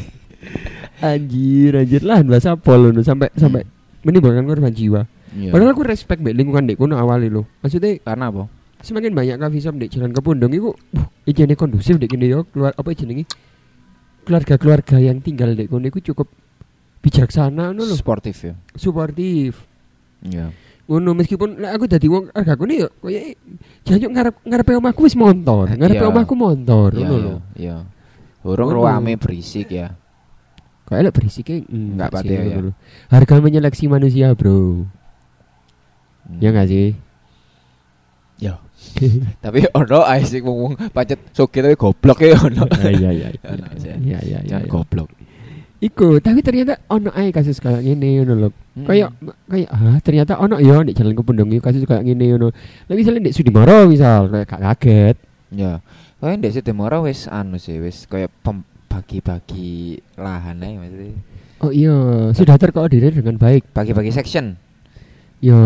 Anjir, 1.03 1.73
anjir 1.77 2.03
lah 2.07 2.25
bahasa 2.25 2.57
pol 2.57 2.89
nu 2.95 3.03
sampai 3.05 3.29
sampai 3.37 3.67
menimbulkan 4.01 4.47
korban 4.49 4.73
jiwa. 4.73 5.05
Iya. 5.37 5.53
Padahal 5.53 5.77
aku 5.77 5.85
respect 5.85 6.25
mbek 6.25 6.33
lingkungan 6.33 6.65
dek 6.71 6.79
kono 6.81 6.97
awali 6.97 7.29
lo. 7.29 7.45
Maksudnya 7.61 8.01
karena 8.01 8.33
apa? 8.33 8.45
semakin 8.87 9.19
banyak 9.19 9.37
coffee 9.41 9.63
shop 9.67 9.75
di 9.83 9.91
jalan 9.91 10.15
kepundung 10.15 10.53
itu 10.55 10.71
uh, 10.71 11.07
ijene 11.27 11.59
kondusif 11.59 11.99
dek 11.99 12.13
kene 12.13 12.31
yo 12.31 12.47
keluar 12.47 12.71
apa 12.77 12.95
jenenge 12.95 13.27
keluarga-keluarga 14.23 15.03
yang 15.03 15.19
tinggal 15.19 15.59
dek 15.59 15.67
kono 15.67 15.91
iku 15.91 15.99
cukup 15.99 16.31
bijaksana 17.03 17.75
ngono 17.75 17.83
lho 17.83 17.97
Sportif 17.99 18.37
ya. 18.47 18.55
suportif 18.79 19.65
Iya. 20.23 20.55
Ngono 20.87 21.11
meskipun 21.15 21.59
lek 21.59 21.71
aku 21.73 21.85
dadi 21.87 22.07
wong 22.07 22.31
arga 22.31 22.55
kono 22.55 22.73
yo 22.73 22.89
koyo 22.97 23.19
jancuk 23.83 24.11
ngarep 24.11 24.35
ngarepe 24.43 24.73
omahku 24.75 25.01
wis 25.03 25.15
montor 25.15 25.67
ngarepe 25.79 25.99
Iya. 25.99 26.09
omahku 26.09 26.35
montor 26.35 26.91
Iya, 26.93 27.01
ngono 27.01 27.13
iya, 27.13 27.25
lho 27.25 27.37
Iya. 27.57 27.77
Urung 28.47 28.71
Ngono. 28.71 28.79
ruame 28.81 29.13
berisik 29.17 29.69
ya. 29.69 29.91
kok 30.87 30.95
elek 30.95 31.11
berisiknya 31.13 31.67
Enggak 31.67 32.09
sih, 32.09 32.15
pati 32.15 32.33
ya. 32.33 32.59
lho. 32.61 32.71
harga 33.09 33.35
menyeleksi 33.37 33.85
manusia 33.87 34.31
bro 34.33 34.87
Hmm. 36.25 36.39
ya 36.39 36.51
enggak 36.51 36.69
sih 36.69 36.89
Ya. 38.37 38.61
Tapi 39.43 39.65
ono 39.73 40.05
ae 40.05 40.21
sing 40.23 40.45
wong 40.45 40.77
pacet 40.93 41.17
sugih 41.33 41.65
tapi 41.65 41.75
goblok 41.75 42.21
ya 42.21 42.37
ono. 42.37 42.69
iya 42.85 43.09
iya 43.09 43.29
iya 43.33 43.49
sih. 43.81 43.91
iya 43.97 44.19
iya 44.21 44.39
iya 44.39 44.39
Jangan 44.45 44.69
goblok. 44.69 45.09
Iku, 45.77 46.25
tapi 46.25 46.41
ternyata 46.41 46.81
ono 46.89 47.13
ae 47.13 47.29
kasus 47.29 47.61
kayak 47.61 47.85
gini 47.85 48.17
ngono 48.25 48.33
lho. 48.35 48.49
Kayak 48.89 49.13
kayak 49.45 49.69
ah 49.69 50.01
ternyata 50.01 50.41
ono 50.41 50.57
yo 50.57 50.81
di 50.81 50.97
jalan 50.97 51.13
kepundung 51.13 51.53
iki 51.53 51.61
kasus 51.61 51.85
kayak 51.85 52.01
gini 52.01 52.33
ngono. 52.33 52.49
Lah 52.89 52.95
misalnya 52.97 53.29
di 53.29 53.37
Sudimoro 53.37 53.85
misal 53.85 54.33
kayak 54.33 54.49
gak 54.49 54.61
kaget. 54.81 55.17
Ya. 55.53 55.85
Kayak 56.17 56.35
ndek 56.41 56.53
Sidomoro 56.57 57.05
wis 57.05 57.29
anu 57.29 57.61
sih 57.61 57.77
wis 57.77 58.09
kayak 58.09 58.33
pem- 58.41 58.65
bagi-bagi 58.89 60.01
lahan 60.17 60.65
ae 60.65 60.81
maksudnya. 60.81 61.13
Oh 61.61 61.73
iya, 61.73 61.97
sudah 62.33 62.57
terkoordinir 62.57 63.13
dengan 63.13 63.37
baik. 63.37 63.69
Bagi-bagi 63.77 64.13
section. 64.13 64.57
Yo. 65.45 65.57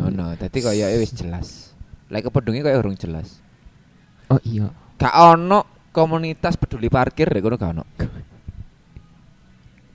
Ngono, 0.00 0.32
dadi 0.40 0.58
kaya 0.64 0.96
wis 0.96 1.12
jelas. 1.12 1.76
Lek 2.08 2.24
kepedunge 2.24 2.64
kaya 2.64 2.80
urung 2.80 2.96
jelas. 2.96 3.36
Oh 4.32 4.40
iya. 4.48 4.72
Gak 4.96 5.12
ono 5.12 5.92
komunitas 5.92 6.56
peduli 6.56 6.88
parkir 6.88 7.28
dek 7.28 7.44
kono 7.44 7.56
gak 7.60 7.72
ono. 7.76 7.84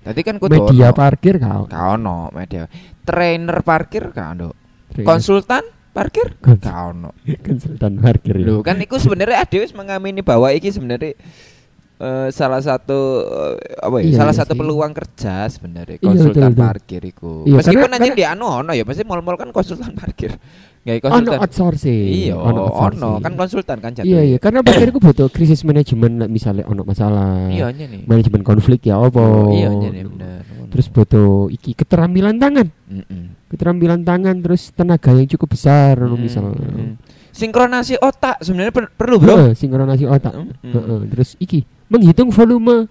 Tadi 0.01 0.21
kan 0.25 0.41
kudu 0.41 0.57
Media 0.57 0.89
ono. 0.89 0.97
parkir 0.97 1.35
kau. 1.37 1.69
Gak 1.69 1.85
ono 2.01 2.33
media. 2.33 2.65
Trainer 3.05 3.57
parkir 3.61 4.09
gak 4.09 4.27
ono. 4.33 4.49
Konsultan 5.05 5.63
parkir 5.93 6.41
gak 6.41 6.65
ono. 6.65 7.13
konsultan 7.47 8.01
parkir 8.01 8.41
ya. 8.41 8.45
Lho 8.49 8.65
kan 8.65 8.81
iku 8.81 8.97
sebenarnya 8.97 9.45
ada 9.45 9.57
wis 9.61 9.77
mengamini 9.77 10.25
bahwa 10.25 10.49
iki 10.49 10.73
sebenarnya 10.73 11.13
eh, 12.01 12.27
salah 12.29 12.57
satu 12.59 12.99
eh, 13.21 13.55
apa 13.79 13.95
ya? 13.97 14.03
Iya, 14.03 14.17
salah 14.17 14.33
iya 14.33 14.39
satu 14.41 14.53
sih. 14.53 14.59
peluang 14.59 14.91
kerja 14.91 15.35
sebenarnya 15.47 15.95
Iya, 15.95 16.03
konsultan 16.03 16.33
betul, 16.33 16.49
betul. 16.51 16.65
parkir 16.65 17.01
iku. 17.05 17.31
Iya, 17.43 17.55
Meskipun 17.55 17.77
karena- 17.79 17.93
nanti 17.93 18.09
karena- 18.09 18.19
di 18.19 18.25
anu 18.27 18.45
ono 18.47 18.71
ya, 18.71 18.83
pasti 18.83 19.03
mall-mall 19.03 19.37
kan 19.37 19.49
konsultan 19.51 19.93
parkir. 20.01 20.31
Ono 20.81 20.97
konsultan. 20.99 21.39
outsourcing. 21.39 22.09
Iya, 22.09 22.33
ono 22.33 22.65
ono 22.67 23.21
kan 23.21 23.33
konsultan 23.35 23.77
kan 23.77 23.93
jatuh. 23.93 24.01
Iya 24.03 24.21
iya 24.25 24.37
karena 24.37 24.59
parkirku 24.61 24.97
butuh 24.97 25.29
krisis 25.29 25.61
manajemen 25.61 26.25
misalnya 26.25 26.65
ono 26.65 26.81
masalah. 26.81 27.47
Iya 27.47 27.69
nih. 27.69 28.01
Manajemen 28.03 28.41
konflik 28.41 28.81
ya 28.83 28.97
apa? 28.97 29.21
Oh, 29.21 29.53
iya 29.53 29.69
nih 29.69 30.01
bener. 30.03 30.41
Terus 30.73 30.87
butuh 30.87 31.47
iki 31.49 31.77
keterampilan 31.77 32.33
tangan. 32.35 32.65
Mm-mm. 32.89 33.23
Keterampilan 33.47 34.01
tangan 34.01 34.41
terus 34.41 34.71
tenaga 34.71 35.11
yang 35.11 35.29
cukup 35.29 35.53
besar 35.53 35.93
Hmm, 35.95 36.07
ono 36.07 36.15
misalnya. 36.17 36.65
mm. 36.65 36.93
sinkronasi 37.31 37.95
otak 37.97 38.39
sebenarnya 38.39 38.73
per- 38.73 38.91
perlu, 38.91 39.15
Bro. 39.15 39.35
Heeh, 39.37 39.51
sinkronasi 39.53 40.03
otak. 40.03 40.33
Mm-mm. 40.33 40.65
Heeh, 40.65 40.99
terus 41.07 41.37
iki 41.37 41.61
menghitung 41.91 42.31
volume 42.31 42.87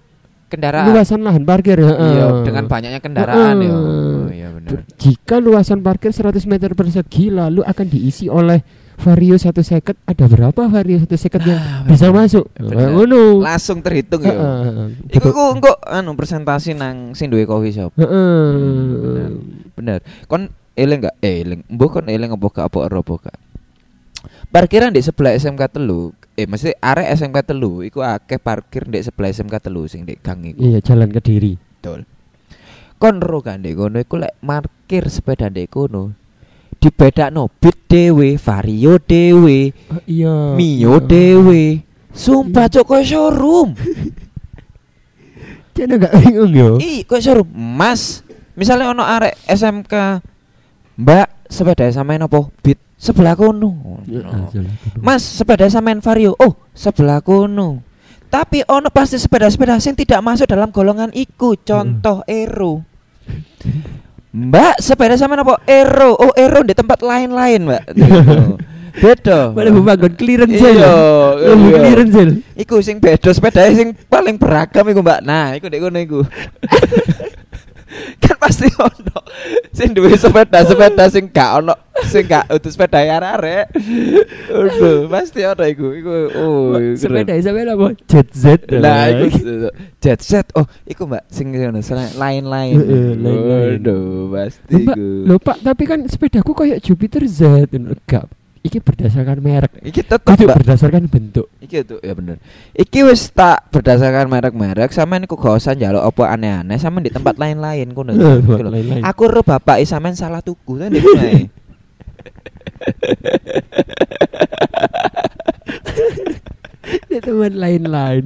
Kendaraan. 0.47 0.90
luasan 0.90 1.23
lahan 1.23 1.42
parkir 1.42 1.78
ya. 1.78 1.88
Iya, 1.88 2.26
dengan 2.42 2.64
banyaknya 2.66 3.00
kendaraan 3.00 3.57
ya. 3.57 3.71
Heeh. 3.71 3.73
Oh, 3.73 4.28
iya 4.28 4.49
benar. 4.50 4.83
Jika 4.95 5.38
luasan 5.38 5.80
parkir 5.80 6.11
100 6.11 6.37
meter 6.45 6.75
persegi 6.75 7.30
lalu 7.30 7.62
akan 7.62 7.87
diisi 7.87 8.26
oleh 8.26 8.61
vario 8.99 9.33
satu 9.35 9.62
seket 9.62 9.97
ada 10.04 10.26
berapa 10.26 10.69
vario 10.69 11.00
satu 11.00 11.16
seket 11.16 11.40
yang 11.40 11.57
Ah, 11.57 11.88
bisa 11.88 12.11
bener. 12.11 12.19
masuk? 12.21 12.45
Bener. 12.52 12.75
Kayak 12.76 12.90
ngono. 12.92 13.23
Langsung 13.40 13.78
terhitung 13.80 14.21
ya. 14.21 14.35
Heeh. 14.35 14.87
Iku 15.09 15.28
ku 15.30 15.45
engko 15.50 15.73
anu 15.80 16.12
presentasi 16.12 16.76
nang 16.76 17.14
sing 17.14 17.30
duwe 17.30 17.47
coffee 17.47 17.73
shop. 17.73 17.97
Heeh. 17.97 18.45
bener. 19.00 19.30
Bener. 19.73 19.99
Kon 20.26 20.50
eling 20.75 21.00
enggak? 21.00 21.16
Eh, 21.21 21.40
eling. 21.40 21.64
Mbok 21.64 21.88
kon 21.95 22.07
eling 22.07 22.28
apa 22.28 22.47
gak 22.50 22.66
apa 22.69 22.90
gak? 23.23 23.38
Parkiran 24.50 24.90
di 24.90 25.00
sebelah 25.00 25.33
SMK 25.33 25.62
telu, 25.71 26.11
eh 26.38 26.46
mesti 26.46 26.75
arek 26.78 27.10
SMK 27.16 27.38
telu 27.46 27.82
iku 27.82 28.02
akeh 28.02 28.38
parkir 28.38 28.87
di 28.87 29.02
sebelah 29.02 29.30
SMK 29.30 29.54
telu 29.60 29.87
sing 29.90 30.06
di 30.06 30.14
gang 30.18 30.42
iku. 30.46 30.62
Iya, 30.62 30.78
jalan 30.82 31.10
ke 31.10 31.20
diri. 31.20 31.54
Betul. 31.58 32.06
Kon 33.00 33.16
ro 33.25 33.40
kan 33.40 33.64
di 33.64 33.72
kono 33.72 33.96
iku 33.96 34.20
lek 34.20 34.37
parkir 34.44 35.08
sepeda 35.08 35.49
di 35.49 35.64
kono. 35.64 36.12
Dibedakno 36.80 37.52
bit 37.60 37.76
dhewe, 37.92 38.40
vario 38.40 38.96
dhewe, 38.96 39.68
Oh, 39.92 40.00
iya. 40.08 40.56
mio 40.56 40.96
iya. 40.96 41.04
dhewe. 41.04 41.84
Sumpah 42.16 42.72
cok 42.72 42.84
koyo 42.88 43.04
showroom. 43.04 43.76
Jangan 45.76 46.00
gak 46.00 46.14
bingung 46.25 46.52
yo. 46.56 46.70
Ih, 46.80 47.04
kok 47.04 47.20
showroom? 47.20 47.52
Mas, 47.52 48.25
misalnya 48.56 48.96
ono 48.96 49.04
arek 49.04 49.37
SMK, 49.44 50.25
Mbak, 51.00 51.28
sepeda 51.50 51.90
sampean 51.90 52.25
apa? 52.25 52.47
Bit 52.62 52.78
sebelah 52.95 53.35
kono. 53.35 54.00
Ya, 54.07 54.23
ah, 54.25 54.47
ke 54.49 54.62
diri. 54.62 54.71
Mas, 55.02 55.26
sepeda 55.26 55.66
sampean 55.66 55.99
Vario. 55.99 56.38
Oh, 56.38 56.54
sebelah 56.73 57.19
kono. 57.21 57.83
Tapi 58.30 58.62
ono 58.71 58.95
pasti 58.95 59.19
sepeda-sepeda 59.19 59.83
sing 59.83 59.99
tidak 59.99 60.23
masuk 60.23 60.47
dalam 60.47 60.71
golongan 60.71 61.11
iku. 61.11 61.59
Contoh 61.59 62.23
Ero. 62.30 62.87
Mbak, 64.30 64.78
sepeda 64.78 65.19
sampean 65.19 65.42
apa? 65.42 65.59
Ero. 65.66 66.14
Oh, 66.14 66.30
Ero 66.38 66.62
di 66.62 66.71
tempat 66.71 67.02
lain-lain, 67.02 67.66
Mbak. 67.66 67.83
Gitu. 68.90 69.07
Beda. 69.07 69.54
Malah 69.54 69.71
membangun 69.71 70.12
clearance 70.19 70.59
Iya, 70.59 70.71
iya. 70.75 71.78
clearance 71.78 72.11
sale. 72.11 72.35
Iku 72.59 72.83
sing 72.83 72.99
beda 72.99 73.30
sepeda 73.30 73.71
sing 73.71 73.95
paling 74.11 74.35
beragam 74.35 74.83
iku 74.90 75.00
Mbak. 75.00 75.21
Nah, 75.23 75.54
iku 75.54 75.71
dek 75.71 75.78
kono 75.78 75.99
iku. 76.02 76.21
kan 78.23 78.37
pasti 78.38 78.70
ono 78.78 79.18
sing 79.75 79.90
duwe 79.90 80.14
sepeda-sepeda 80.14 81.11
sing 81.11 81.26
gak 81.30 81.50
ono 81.62 81.75
sing 82.06 82.25
gak 82.25 82.47
utus 82.49 82.75
sepeda 82.78 83.02
arek. 83.02 83.68
Aduh, 84.49 85.11
pasti 85.11 85.44
ono 85.44 85.64
iku. 85.66 85.87
Iku 85.92 86.12
oh. 86.38 86.78
Sepeda 86.97 87.37
sampai 87.42 87.68
apa? 87.68 87.87
Jet 88.06 88.28
Z. 88.32 88.44
Lah 88.73 89.11
iku 89.11 89.68
jet 90.00 90.20
set. 90.23 90.47
Oh, 90.56 90.64
iku 90.88 91.04
Mbak 91.11 91.25
sing 91.28 91.52
ngono 91.52 91.82
lain-lain. 92.16 92.75
Aduh, 93.76 94.30
pasti 94.32 94.75
Mbak, 94.80 94.97
iku. 94.97 95.06
Loh 95.28 95.38
Pak, 95.42 95.56
tapi 95.61 95.82
kan 95.85 96.00
sepedaku 96.06 96.54
kayak 96.54 96.80
Jupiter 96.80 97.23
Z. 97.26 97.68
Enggak. 97.70 98.39
Iki 98.60 98.76
berdasarkan 98.78 99.40
merek. 99.40 99.72
Iki 99.80 100.04
tetep 100.04 100.20
Kudu 100.20 100.44
berdasarkan 100.44 101.08
bentuk. 101.08 101.48
Iki 101.58 101.80
tuh 101.80 101.98
ya 101.98 102.12
bener. 102.12 102.36
Iki 102.72 103.08
wis 103.08 103.32
tak 103.32 103.64
berdasarkan 103.72 104.28
merek-merek 104.28 104.92
sampean 104.92 105.24
iku 105.24 105.34
gak 105.34 105.56
usah 105.56 105.72
njaluk 105.72 106.04
apa 106.04 106.36
aneh-aneh 106.36 106.76
sampean 106.76 107.08
di 107.08 107.12
tempat 107.12 107.36
lain-lain. 107.36 107.88
Eh, 108.12 108.36
Gitu. 108.36 109.00
Aku 109.00 109.23
ro 109.26 109.40
bapak 109.40 109.80
sampean 109.82 110.12
salah 110.12 110.44
tuku 110.44 110.76
kan 110.76 110.92
di. 110.94 111.00
Ya 117.06 117.20
teman 117.20 117.52
lain-lain. 117.54 118.25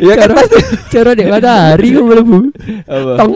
Ya 0.00 0.14
kan 0.16 0.30
pasti 0.32 0.60
cara 0.90 1.12
dek 1.12 1.26
matahari 1.26 1.88
kok 1.90 2.04
mlebu. 2.04 2.38
apa? 2.86 3.12
Tong 3.18 3.32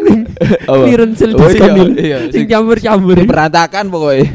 sale 1.15 1.33
Oh, 1.35 1.39
iya, 1.43 1.49
diskonil. 1.49 1.89
iya, 1.97 2.17
Sing 2.29 2.45
sing- 2.45 2.49
campur-campur. 2.49 3.17
Berantakan 3.25 3.85
pokoknya. 3.89 4.29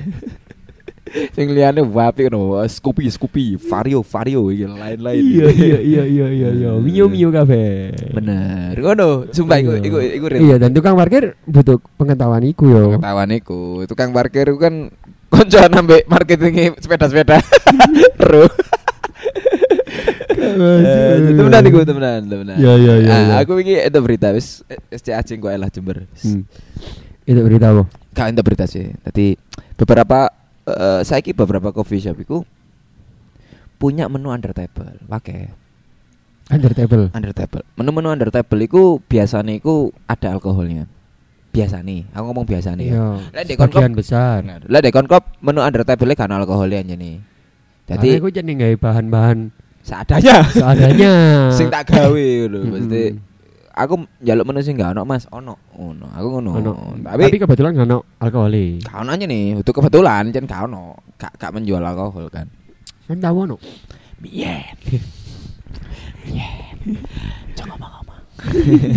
Sing 1.35 1.47
liyane 1.51 1.81
wapi 1.81 2.27
ngono, 2.27 2.59
Scoopy, 2.67 3.07
Scoopy, 3.07 3.45
Vario, 3.55 4.03
Vario 4.03 4.51
iki 4.51 4.65
lain-lain. 4.67 5.21
Iya 5.35 5.47
iya 5.51 5.77
iya 5.79 6.03
iya 6.05 6.27
iya 6.27 6.49
iya. 6.51 6.69
Mio 6.75 7.07
mio 7.07 7.29
kafe. 7.31 7.91
Bener. 8.11 8.75
Ngono, 8.75 9.31
sumpah 9.31 9.57
iku 9.59 9.71
iku 9.79 9.97
iku 10.03 10.25
real. 10.27 10.41
Iya 10.43 10.55
dan 10.59 10.71
tukang 10.75 10.95
parkir 10.99 11.35
butuh 11.47 11.79
pengetahuan 11.95 12.43
iku 12.43 12.63
yo. 12.67 12.83
Ketahuan 12.99 13.31
iku, 13.31 13.83
tukang 13.87 14.11
parkir 14.11 14.51
iku 14.51 14.59
kan 14.59 14.91
koncoan 15.31 15.71
ambek 15.71 16.03
marketing 16.07 16.75
sepeda-sepeda. 16.79 17.39
Ro. 18.31 18.47
Eh, 20.35 21.15
Temenan 21.35 21.63
iku, 21.65 21.79
temenan, 21.81 22.21
temenan. 22.27 22.55
Iya, 22.59 22.73
iya, 22.77 22.93
iya, 23.01 23.11
Ah, 23.11 23.21
iya. 23.23 23.33
Aku 23.41 23.57
iki 23.57 23.81
itu 23.81 23.99
berita 24.03 24.29
wis 24.35 24.61
SC 24.93 25.15
acing 25.15 25.39
kok 25.41 25.49
elah 25.51 25.71
Jember. 25.71 26.05
Hmm. 26.21 26.45
Itu 27.25 27.41
berita 27.41 27.73
apa? 27.73 27.83
Gak 28.13 28.27
itu 28.35 28.41
berita 28.45 28.65
sih. 28.69 28.93
Tadi 29.01 29.33
beberapa 29.75 30.29
eh 30.65 31.01
saiki 31.05 31.31
beberapa 31.31 31.69
coffee 31.69 32.01
shop 32.01 32.17
iku 32.17 32.41
punya 33.77 34.09
menu 34.09 34.31
under 34.33 34.51
table. 34.51 34.97
Pakai 35.05 35.51
Under 36.45 36.71
table. 36.77 37.09
under 37.09 37.33
table. 37.33 37.65
Menu-menu 37.73 38.13
under 38.13 38.29
table 38.29 38.61
iku 38.61 39.01
biasanya 39.01 39.57
iku 39.57 39.89
ada 40.05 40.37
alkoholnya. 40.37 40.85
Biasa 41.49 41.81
nih, 41.81 42.05
aku 42.11 42.23
ngomong 42.29 42.45
biasa 42.45 42.75
nih 42.75 42.91
ya. 42.91 42.93
Iya. 42.93 43.07
Lah 43.31 43.43
di 43.47 43.53
Sebagian 43.55 43.71
konkop 43.89 43.97
besar. 43.97 44.37
Lah 44.67 44.79
dek 44.83 44.93
konkop 44.93 45.23
menu 45.41 45.61
under 45.65 45.81
table 45.87 46.13
kan 46.13 46.29
alkoholnya 46.29 46.83
aja 46.85 46.95
nih. 46.99 47.15
Jadi 47.85 48.09
aku 48.21 48.29
jadi 48.29 48.45
nggak 48.49 48.77
bahan-bahan 48.81 49.49
seadanya. 49.81 50.45
seadanya. 50.53 51.13
sing 51.57 51.69
tak 51.73 51.89
gawe 51.89 52.29
lho. 52.49 52.59
Mm-mm. 52.61 52.73
Mesti 52.77 53.01
aku 53.75 54.07
njaluk 54.23 54.47
menu 54.47 54.59
sing 54.63 54.79
gak 54.79 54.95
ono 54.95 55.03
Mas, 55.03 55.27
ono. 55.29 55.59
Ono. 55.75 56.07
Aku 56.15 56.27
ngono. 56.39 56.51
Ono. 56.55 56.71
Tapi, 57.03 57.27
Tapi 57.27 57.37
kebetulan 57.43 57.75
nggak 57.75 57.87
ono 57.91 57.99
alkoholi. 58.23 58.79
gak 58.79 58.95
ono 59.03 59.09
aja 59.11 59.25
nih, 59.27 59.59
itu 59.59 59.71
kebetulan 59.75 60.31
jan 60.31 60.47
gak 60.47 60.71
ono. 60.71 60.95
Gak 61.19 61.35
gak 61.35 61.51
menjual 61.51 61.83
alkohol 61.83 62.31
kan. 62.31 62.47
Kan 63.05 63.19
tahu 63.19 63.45
ono. 63.45 63.55
Biyen. 64.23 64.75
Biyen. 66.23 66.75
Jangan 67.59 67.75
ngomong-ngomong. 67.75 68.21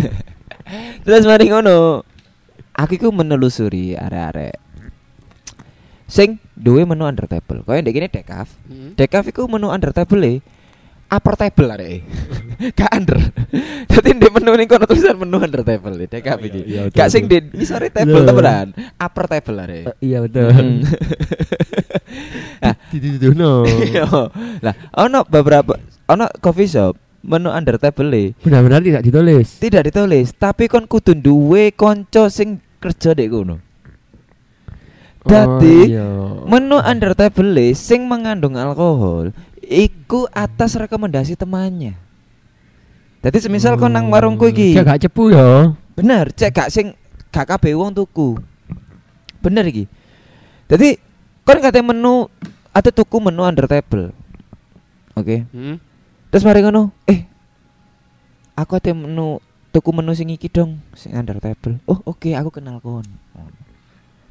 Terus 1.05 1.23
mari 1.27 1.45
ngono. 1.51 2.07
Aku 2.79 2.95
iku 2.95 3.11
menelusuri 3.11 3.99
arek-arek 3.99 4.55
sing 6.09 6.41
duwe 6.57 6.83
menu 6.89 7.05
under 7.05 7.29
table. 7.29 7.61
Kaya 7.61 7.85
ndek 7.85 7.93
kene 7.93 8.09
dekaf. 8.09 8.49
Dekaf 8.97 9.29
iku 9.29 9.45
menu 9.45 9.69
under 9.69 9.93
table 9.93 10.25
e 10.25 10.33
upper 11.09 11.33
table 11.35 11.69
arek. 11.69 12.05
Gak 12.77 12.91
under. 12.91 13.17
Dadi 13.89 14.09
ndek 14.11 14.31
menu 14.31 14.51
ning 14.53 14.67
kono 14.67 14.83
tulisan 14.83 15.15
menu 15.15 15.37
under 15.37 15.61
table 15.61 15.95
e 15.95 16.05
dekaf 16.05 16.37
Oh, 16.37 16.41
iya, 16.41 16.49
iki. 16.49 16.61
iya, 16.65 16.81
Gak 16.89 17.07
sing 17.07 17.25
di 17.25 17.37
ngisore 17.41 17.89
table 17.89 18.13
Iya. 18.15 18.27
temenan. 18.27 18.67
Upper 18.95 19.25
table 19.27 19.57
arek. 19.59 19.83
Eh, 19.85 19.95
iya 20.03 20.17
betul. 20.21 20.47
Hmm. 20.49 20.79
Ah. 22.59 22.75
Dituduhno. 22.89 23.63
Iya. 23.63 24.05
Lah, 24.59 24.73
ono 24.97 25.23
beberapa 25.23 25.77
ono 26.05 26.25
coffee 26.39 26.67
shop 26.67 26.93
menu 27.21 27.47
under 27.47 27.77
table 27.77 28.09
e 28.11 28.23
Benar-benar 28.37 28.81
tidak 28.81 29.01
ditulis. 29.01 29.47
tidak 29.57 29.83
ditulis, 29.85 30.33
tapi 30.33 30.65
kon 30.65 30.83
kudu 30.83 31.13
duwe 31.13 31.71
kanca 31.71 32.27
sing 32.27 32.57
kerja 32.77 33.13
dek 33.13 33.29
kono. 33.29 33.61
Dadi, 35.19 35.93
Oh. 35.93 36.47
Menu 36.47 36.79
under 36.79 37.11
table 37.13 37.51
e 37.53 37.71
sing 37.73 38.07
mengandung 38.07 38.55
alkohol 38.55 39.35
iku 39.69 40.25
atas 40.33 40.73
rekomendasi 40.73 41.37
temannya. 41.37 41.93
Jadi 43.21 43.37
semisal 43.37 43.77
kon 43.77 43.93
nang 43.93 44.09
warungku 44.09 44.49
iki. 44.49 44.73
Dia 44.73 44.81
gak 44.81 45.05
cepu 45.05 45.29
ya. 45.29 45.77
Bener, 45.93 46.33
cek 46.33 46.49
gak 46.49 46.69
sing 46.73 46.97
gak 47.29 47.45
kabeh 47.45 47.77
wong 47.77 47.93
tuku. 47.93 48.41
Bener 49.45 49.69
iki. 49.69 49.85
Jadi 50.65 50.97
kon 51.45 51.61
kate 51.61 51.85
menu 51.85 52.25
atau 52.73 52.91
tuku 52.91 53.17
menu 53.21 53.45
under 53.45 53.69
table. 53.69 54.09
Oke. 55.13 55.45
Terus 56.29 56.45
mari 56.45 56.61
ngono, 56.65 56.93
eh 57.09 57.25
aku 58.53 58.77
ate 58.77 58.93
menu 58.93 59.41
tuku 59.69 59.89
menu 59.93 60.13
sing 60.15 60.29
iki 60.29 60.49
dong, 60.49 60.77
sing 60.95 61.13
under 61.13 61.37
table. 61.43 61.81
Oh, 61.89 61.99
oke, 62.05 62.33
aku 62.33 62.49
kenal 62.53 62.77
kon. 62.79 63.05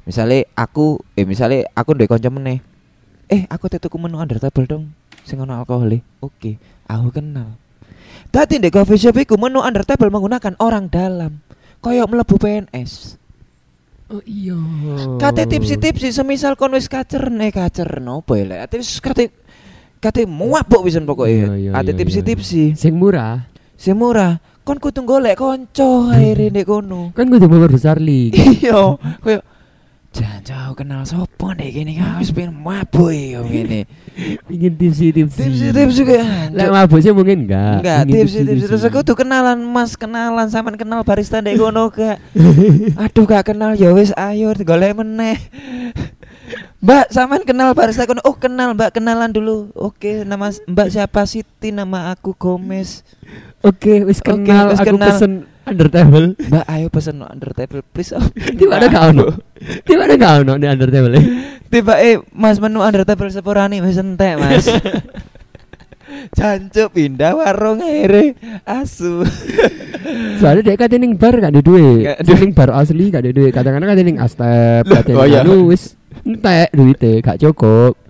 Misalnya 0.07 0.47
aku 0.57 1.03
eh 1.13 1.27
misalnya 1.27 1.69
aku 1.77 1.93
ndek 1.93 2.09
kanca 2.09 2.33
meneh. 2.33 2.63
Eh, 3.29 3.45
aku 3.51 3.69
ate 3.69 3.77
tuku 3.77 4.01
menu 4.01 4.17
under 4.17 4.41
table 4.41 4.65
dong, 4.65 4.89
sing 5.29 5.37
ono 5.37 5.53
alkohol. 5.53 6.01
Oke, 6.25 6.57
aku 6.89 7.13
kenal. 7.13 7.53
Dadi 8.33 8.57
ndek 8.57 8.73
coffee 8.73 8.97
shop 8.97 9.21
iku 9.21 9.37
menu 9.37 9.61
under 9.61 9.85
table 9.85 10.09
menggunakan 10.09 10.57
orang 10.57 10.89
dalam. 10.89 11.37
Koyok 11.79 12.09
mlebu 12.09 12.35
PNS. 12.41 13.15
Oh 14.09 14.25
iya. 14.25 14.57
Kate 15.21 15.45
tipsi-tipsi 15.45 16.09
semisal 16.09 16.57
kon 16.57 16.73
wis 16.73 16.89
kacer 16.89 17.29
nek 17.29 17.53
kacer 17.53 18.01
nopo 18.01 18.33
ya 18.33 18.49
lek. 18.49 18.59
Ate 18.65 18.81
wis 18.81 18.97
kate 18.97 19.29
kate 20.01 20.25
mabuk 20.25 20.81
wisan 20.81 21.05
Iya, 21.05 21.09
pokoke. 21.13 21.29
iya, 21.29 21.71
Ate 21.77 21.93
iya, 21.93 21.97
tipsi-tipsi. 22.01 22.73
Sing 22.73 22.97
murah. 22.97 23.45
Sing 23.77 23.93
murah. 23.93 24.41
Kon 24.65 24.81
kudu 24.81 25.05
golek 25.05 25.37
kanca 25.37 26.13
akhire 26.13 26.49
ndek 26.49 26.65
kono. 26.65 27.13
Kan 27.13 27.29
kudu 27.29 27.45
membesar 27.45 28.01
lig. 28.01 28.33
Iya, 28.59 28.97
koyo 29.21 29.39
Jangan 30.09 30.73
kenal 30.73 31.05
sopo 31.05 31.53
nek 31.53 31.69
kene 31.69 31.93
kan 31.93 32.17
wis 32.17 32.33
pengen 32.33 32.57
mabuk 32.57 33.13
ya 33.13 33.45
ngene. 33.45 33.85
Ingin 34.53 34.73
tipsi-tipsi. 34.73 35.37
Tipsi-tipsi 35.37 36.01
kayak 36.01 36.49
Lah 36.57 36.67
mabuk 36.73 36.97
sih 37.05 37.13
mungkin 37.13 37.45
enggak. 37.45 37.85
Enggak, 37.85 37.99
Ingin 38.09 38.13
tipsi-tipsi 38.25 38.65
terus 38.65 38.83
aku 38.89 39.05
tuh 39.05 39.13
kenalan 39.13 39.61
Mas, 39.61 39.93
kenalan 39.93 40.49
sampean 40.49 40.81
kenal 40.81 41.05
barista 41.05 41.45
ndek 41.45 41.61
kono 41.61 41.87
gak? 41.95 42.17
Aduh 43.05 43.25
gak 43.29 43.53
kenal 43.53 43.77
ya 43.77 43.93
wis 43.93 44.09
ayo 44.17 44.49
golek 44.65 44.97
meneh. 44.97 45.37
Mbak, 46.81 47.11
sampean 47.13 47.43
kenal 47.45 47.75
barista 47.77 48.07
kono? 48.09 48.23
Oh, 48.25 48.33
kenal, 48.33 48.73
Mbak, 48.73 48.97
kenalan 48.97 49.29
dulu. 49.29 49.69
Oke, 49.75 50.23
nama 50.25 50.49
Mbak 50.49 50.87
siapa? 50.89 51.27
Siti, 51.27 51.69
nama 51.75 52.09
aku 52.15 52.33
Gomez. 52.33 53.03
Oke, 53.61 54.07
wis 54.07 54.23
Oke, 54.23 54.31
kenal 54.31 54.73
wis 54.73 54.79
aku 54.79 54.95
kenal. 54.95 55.11
pesen 55.11 55.31
under 55.69 55.87
table. 55.87 56.25
Mbak, 56.35 56.65
ayo 56.65 56.87
pesen 56.89 57.21
no 57.21 57.25
under 57.29 57.51
table 57.53 57.81
please. 57.93 58.11
Oh, 58.11 58.25
Di 58.33 58.65
mana 58.65 58.89
gak 58.89 59.03
ono? 59.15 59.27
Di 59.59 59.93
mana 59.93 60.13
gak 60.17 60.33
ono 60.43 60.53
di 60.57 60.65
under 60.65 60.89
table? 60.89 61.17
Tiba 61.69 62.01
eh 62.01 62.17
Mas 62.33 62.57
menu 62.57 62.81
under 62.81 63.05
table 63.05 63.29
sepurani 63.29 63.79
wis 63.79 64.01
entek, 64.01 64.41
Mas. 64.41 64.65
Jancuk 66.37 66.97
pindah 66.97 67.37
warung 67.37 67.85
akhirnya 67.85 68.33
asu. 68.65 69.21
Soalnya 70.41 70.73
dia 70.73 70.75
kate 70.75 70.97
ning 70.97 71.13
bar 71.15 71.37
gak 71.37 71.53
ada 71.53 71.61
duit. 71.61 72.17
Ada 72.17 72.33
ning 72.33 72.51
bar 72.57 72.73
asli 72.73 73.13
gak 73.13 73.21
ada 73.23 73.31
duit. 73.31 73.53
Kadang-kadang 73.53 73.89
kate 73.93 74.03
ning 74.03 74.17
astep, 74.17 74.83
kate 74.89 75.13
oh 75.13 75.25
iya. 75.25 75.45
wis 75.45 75.93
entek 76.25 76.73
duitnya 76.73 77.21
gak 77.21 77.37
cukup. 77.37 78.08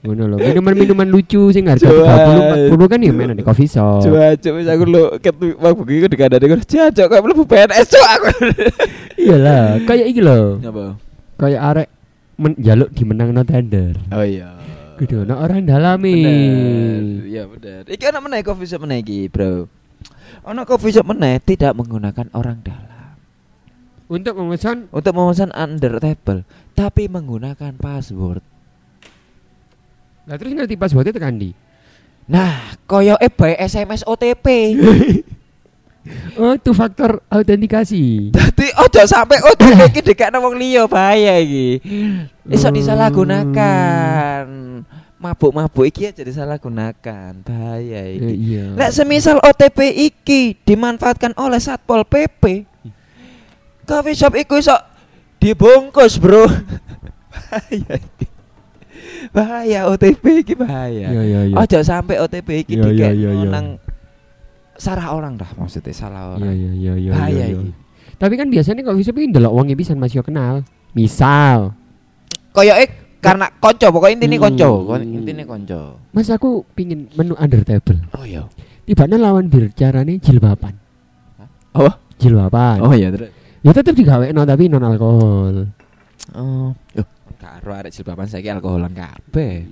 Ngono 0.00 0.22
lho. 0.32 0.36
Minuman-minuman 0.40 1.08
lucu 1.12 1.52
sing 1.52 1.68
harga 1.68 1.84
Jual. 1.84 2.72
30 2.72 2.72
40 2.72 2.88
kan 2.88 2.98
ya 3.04 3.12
main 3.12 3.36
di 3.36 3.44
coffee 3.44 3.68
shop. 3.68 4.00
Coba 4.00 4.32
coba 4.32 4.58
aku 4.64 4.84
lu 4.88 5.02
ket 5.20 5.34
wong 5.36 5.74
bengi 5.84 6.00
ku 6.00 6.08
dikandani 6.08 6.46
ku 6.48 6.56
jancuk 6.64 7.06
kok 7.12 7.20
mlebu 7.20 7.44
PNS 7.44 7.86
cuk 7.92 8.06
aku. 8.08 8.28
Iyalah, 9.28 9.84
kayak 9.84 10.06
iki 10.08 10.20
lho. 10.24 10.56
Apa? 10.64 10.96
Kayak 11.36 11.60
arek 11.60 11.88
men 12.40 12.52
jaluk 12.56 12.88
dimenangno 12.96 13.44
tender. 13.44 14.00
Oh 14.08 14.24
iya. 14.24 14.56
Kudu 14.96 15.28
ono 15.28 15.36
orang 15.36 15.68
dalami. 15.68 16.16
Bener. 16.24 17.02
Iya 17.28 17.42
bener. 17.44 17.82
Iki 17.92 18.04
ana 18.08 18.24
meneh 18.24 18.40
coffee 18.40 18.68
shop 18.68 18.88
meneh 18.88 19.04
iki, 19.04 19.28
Bro. 19.28 19.68
Ana 20.48 20.64
coffee 20.64 20.96
shop 20.96 21.04
meneh 21.04 21.36
tidak 21.44 21.76
menggunakan 21.76 22.32
orang 22.32 22.64
dalam 22.64 22.88
Untuk 24.08 24.34
memesan 24.40 24.88
untuk 24.90 25.12
memesan 25.12 25.52
under 25.52 26.00
table, 26.00 26.48
tapi 26.72 27.06
menggunakan 27.06 27.76
password. 27.76 28.40
Lah 30.24 30.36
terus 30.36 30.52
ngerti 30.52 30.74
passwordnya 30.74 31.12
tekan 31.12 31.36
di. 31.36 31.50
Nah, 32.26 32.76
koyo 32.84 33.16
e 33.16 33.28
by 33.28 33.56
SMS 33.58 34.04
OTP. 34.04 34.46
Oh, 36.40 36.56
two 36.56 36.72
factor 36.72 37.20
autentikasi. 37.28 38.32
Dadi 38.32 38.72
ojo 38.72 39.02
sampe 39.04 39.36
OTP 39.36 39.92
iki 39.92 40.00
dikekno 40.00 40.40
wong 40.40 40.56
liya 40.56 40.88
bahaya 40.88 41.36
iki. 41.36 41.76
Iso 42.48 42.72
Hmm. 42.72 42.76
disalahgunakan. 42.80 44.44
Mabuk-mabuk 45.20 45.84
iki 45.84 46.08
aja 46.08 46.24
disalahgunakan. 46.24 47.44
Bahaya 47.44 48.00
Eh, 48.00 48.16
iki. 48.16 48.32
iya. 48.32 48.72
Lek 48.80 48.96
semisal 48.96 49.44
OTP 49.44 49.92
iki 50.08 50.56
dimanfaatkan 50.64 51.36
oleh 51.36 51.60
Satpol 51.60 52.00
PP. 52.08 52.64
Coffee 53.84 54.16
shop 54.16 54.32
iku 54.40 54.56
iso 54.56 54.72
dibungkus, 55.36 56.16
Bro. 56.16 56.48
bahaya 57.36 58.00
iki. 58.00 58.26
Bahaya 59.30 59.80
OTP 59.86 60.24
iki 60.40 60.54
bahaya. 60.54 61.08
Iya, 61.08 61.22
iya, 61.22 61.40
iya. 61.48 61.54
Ojo 61.56 61.78
sampai 61.80 62.16
OTP 62.16 62.48
iki 62.64 62.74
Iya, 62.74 62.88
iya, 62.88 63.08
dikek 63.12 63.14
iya, 63.36 63.46
nang 63.46 63.66
salah 64.74 65.12
orang 65.12 65.36
dah 65.36 65.50
maksudnya 65.54 65.92
salah 65.92 66.34
orang. 66.34 66.48
iya 66.50 66.72
iya 66.72 66.92
iya. 66.96 67.10
Bahaya 67.12 67.32
iya, 67.32 67.46
iya. 67.52 67.58
iki. 67.60 67.70
Tapi 68.16 68.34
kan 68.34 68.48
biasanya 68.48 68.82
kalau 68.82 68.96
bisa 68.96 69.10
pengen 69.10 69.32
delok 69.32 69.52
wongnya 69.52 69.76
bisa 69.76 69.92
masih 69.92 70.20
kenal. 70.20 70.64
Misal, 70.90 71.72
Koyoke 72.50 72.90
karena 73.22 73.46
konco 73.56 73.86
pokoknya 73.88 74.16
intinya 74.18 74.36
Hmm. 74.36 74.46
konco, 74.50 74.68
kon- 74.84 75.06
intinya 75.06 75.44
konco. 75.46 75.80
Mas 76.10 76.28
aku 76.28 76.66
pingin 76.74 77.06
menu 77.14 77.36
under 77.36 77.62
table. 77.62 78.00
Oh 78.12 78.24
iya. 78.24 78.42
Tiba-tiba 78.82 79.16
lawan 79.16 79.46
bicaranya 79.46 80.10
jilbaban. 80.18 80.74
Apa? 81.70 82.02
Jilbaban. 82.18 82.82
Oh 82.82 82.90
iya 82.90 83.14
terus. 83.14 83.30
Ya 83.62 83.70
tetap 83.70 83.94
digawe 83.94 84.26
no 84.32 84.42
tapi 84.42 84.66
non 84.66 84.82
alkohol. 84.82 85.70
Oh. 86.36 86.76
Yo, 86.94 87.02
karo 87.40 87.72
arek 87.74 87.90
jilbaban 87.90 88.28
saiki 88.28 88.52
alkoholan 88.52 88.94
kabeh. 88.94 89.64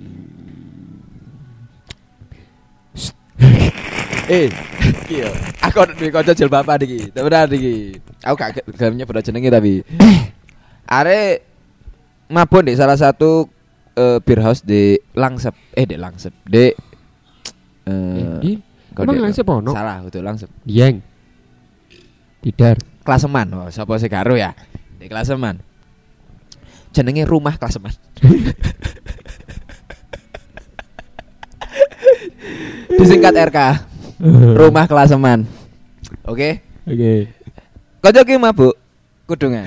eh, 4.29 4.47
iki 5.05 5.25
yo. 5.25 5.31
Aku 5.65 5.81
duwe 5.97 6.09
kanca 6.13 6.33
jilbaban 6.37 6.81
iki. 6.85 7.09
Temenan 7.09 7.49
iki. 7.53 7.97
Aku 8.25 8.35
gak 8.37 8.61
gelem 8.77 8.99
nyebut 8.99 9.21
jenenge 9.25 9.49
tapi. 9.49 9.73
Arek 10.89 11.45
mabuk 12.29 12.65
di 12.65 12.77
salah 12.77 12.97
satu 12.97 13.49
eh, 13.97 14.17
beer 14.21 14.41
house 14.43 14.61
di 14.61 14.97
Langsep. 15.17 15.53
Eh, 15.73 15.85
di 15.85 15.95
Langsep. 15.97 16.33
Di 16.45 16.69
eh 17.89 18.25
Di 18.41 18.51
kok 18.93 19.05
emang 19.05 19.29
Langsep 19.29 19.45
ono? 19.47 19.71
Salah, 19.71 20.03
itu 20.05 20.19
Langsep. 20.21 20.49
Dieng. 20.65 21.01
Tidar. 22.43 22.77
Klaseman. 23.01 23.47
Oh, 23.55 23.69
sapa 23.73 23.97
sih 23.97 24.11
karo 24.11 24.37
ya? 24.37 24.53
Di 24.99 25.09
Klaseman. 25.09 25.68
Jenenge 26.89 27.23
rumah 27.29 27.55
Klaseman. 27.55 27.93
Disingkat 32.99 33.33
RK. 33.49 33.59
Rumah 34.57 34.85
Klaseman. 34.89 35.45
Oke. 36.25 36.59
Oke. 36.89 37.29
Kocok 37.99 38.23
ki 38.25 38.35
mabuk 38.41 38.75
kudungan. 39.29 39.65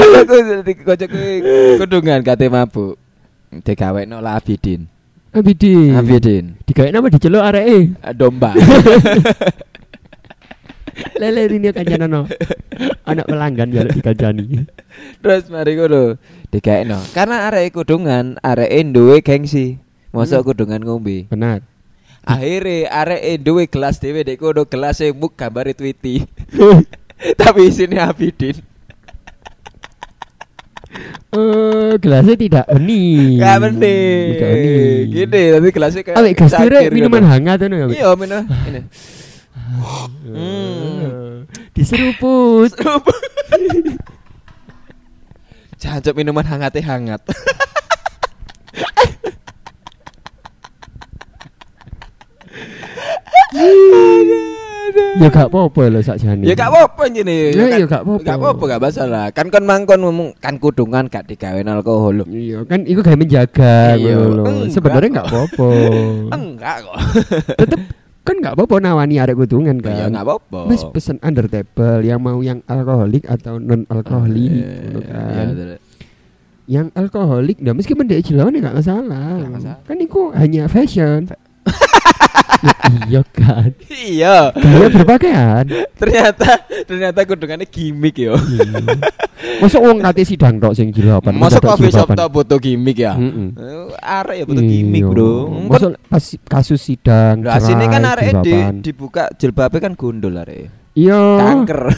Kocok 0.00 0.26
kocok 0.86 1.08
ki 1.10 1.24
kudungan 1.78 2.20
kate 2.24 2.46
mabuk. 2.48 2.96
Digawekno 3.52 4.20
lah 4.20 4.40
Abidin. 4.40 4.88
Abidin. 5.36 5.92
Abidin. 5.92 6.44
Digawe 6.64 6.88
nama 6.88 7.12
diceluk 7.12 7.44
areke. 7.44 7.92
Domba. 8.16 8.56
Lele 11.20 11.48
ini 11.48 11.68
kancana 11.72 12.06
no. 12.08 12.24
Anak 13.04 13.28
pelanggan 13.28 13.68
jaluk 13.72 13.92
dikancani. 13.94 14.64
Terus 15.20 15.48
mari 15.48 15.76
ngono 15.76 16.16
dikekno. 16.48 16.98
Karena 17.12 17.48
arek 17.48 17.76
kudungan, 17.76 18.40
arek 18.40 18.70
duwe 18.92 19.20
gengsi. 19.20 19.76
Mosok 20.12 20.40
Hmm. 20.40 20.48
kudungan 20.52 20.80
ngombe. 20.80 21.28
Benar. 21.28 21.60
Akhirnya 22.26 22.90
arek 22.90 23.22
duwe 23.38 23.68
gelas 23.68 24.00
dhewe 24.00 24.24
dek 24.24 24.40
kono 24.40 24.64
gelas 24.64 24.98
e 25.04 25.12
muk 25.12 25.36
gambare 25.36 25.76
Tweety. 25.76 26.24
Tapi 27.40 27.68
isine 27.68 28.00
Abidin. 28.00 28.56
Eh, 31.36 31.92
gelasnya 32.00 32.36
tidak 32.40 32.64
bening. 32.72 33.36
Gak 33.36 33.56
bening. 33.60 34.28
Gini, 35.12 35.42
tapi 35.52 35.68
gelasnya 35.68 36.00
kayak 36.00 36.16
Awek 36.16 36.32
gas 36.32 36.52
ngono. 36.56 36.88
minuman 36.88 37.24
hangat 37.28 37.58
itu 37.60 37.76
ya. 37.76 37.86
Iya, 37.92 38.10
minum. 38.16 38.42
Hmm. 39.66 40.30
Eh, 40.30 41.10
Diseruput. 41.74 42.70
Jancuk 45.82 46.14
minuman 46.16 46.46
hangatnya 46.46 46.82
hangat. 46.86 47.20
Ya 55.16 55.28
gak 55.32 55.48
apa-apa 55.48 55.82
lho 55.88 56.00
sakjane. 56.04 56.44
Ya 56.44 56.52
gak 56.52 56.68
apa-apa 56.72 57.02
jene. 57.08 57.52
Ya, 57.52 57.64
Kan- 57.68 57.80
ya 57.80 57.86
gak 57.88 58.02
apa-apa. 58.04 58.22
Gak 58.24 58.36
apa-apa 58.36 58.62
gak 58.68 58.82
masalah. 58.84 59.24
Kan 59.32 59.46
kon 59.48 59.64
mangkon 59.64 60.00
ngomong 60.04 60.28
kan 60.38 60.60
kudungan 60.60 61.08
gak 61.08 61.24
digawe 61.28 61.60
alkohol. 61.64 62.24
Iya 62.28 62.64
kan 62.68 62.84
itu 62.84 63.00
kayak 63.00 63.18
menjaga 63.20 63.96
Iya, 63.96 64.12
ngono 64.16 64.44
lho. 64.44 64.44
Sebenarnya 64.68 65.10
nggak 65.20 65.28
apa-apa. 65.32 65.68
Enggak 66.36 66.76
kok. 66.84 66.96
Tetep 67.64 67.80
kan 68.26 68.36
nggak 68.36 68.54
apa-apa 68.54 68.76
nawani 68.80 69.16
arek 69.16 69.38
kudungan 69.38 69.78
kan. 69.78 69.94
Ya 69.94 70.04
enggak 70.06 70.26
apa-apa. 70.26 70.66
Mas 70.66 70.82
pesen 70.84 71.16
under 71.20 71.46
table 71.46 72.02
yang 72.02 72.18
mau 72.18 72.42
yang 72.42 72.58
alkoholik 72.66 73.22
atau 73.24 73.56
non 73.56 73.86
alkoholik 73.86 74.50
ngono 74.50 74.98
Eh, 74.98 75.06
kan. 75.06 75.22
iya, 75.24 75.54
terus. 75.54 75.78
Yang 76.66 76.86
alkoholik 76.92 77.56
nah 77.60 77.70
meskipun 77.70 78.04
dia 78.04 78.18
jelawan 78.18 78.50
ya 78.50 78.60
nggak 78.60 78.76
masalah. 78.76 79.30
Nggak 79.38 79.52
masalah. 79.54 79.78
Kan 79.84 79.96
itu 79.96 80.20
hanya 80.34 80.62
fashion. 80.66 81.30
iya 83.06 83.22
kan. 83.30 83.70
iya. 83.92 84.50
Gaya 84.52 84.88
berpakaian. 84.90 85.64
Ternyata 85.96 86.48
ternyata 86.88 87.18
kudungannya 87.24 87.66
gimmick 87.68 88.16
yo. 88.16 88.34
Masuk 89.60 89.80
wong 89.84 90.00
kate 90.02 90.24
sidang 90.24 90.56
tok 90.58 90.72
sing 90.72 90.90
jilbaban. 90.90 91.36
Masuk 91.36 91.62
coffee 91.62 91.92
shop 91.92 92.12
tok 92.16 92.28
butuh 92.32 92.58
gimmick 92.58 92.98
ya. 92.98 93.14
Mm-mm. 93.14 93.52
Eh, 93.56 93.88
Arek 94.00 94.36
ya 94.40 94.44
butuh 94.48 94.64
gimmick, 94.64 95.02
Iya. 95.04 95.12
Bro. 95.12 95.30
Masuk 95.68 95.90
pas 96.08 96.24
kasus 96.48 96.80
sidang. 96.80 97.44
Lah 97.44 97.60
sini 97.60 97.84
kan 97.86 98.02
arek 98.04 98.32
di, 98.42 98.54
dibuka 98.82 99.28
jilbabnya 99.36 99.80
kan 99.80 99.92
gundul 99.94 100.34
arek. 100.40 100.92
Iya. 100.96 101.20
Kanker. 101.40 101.82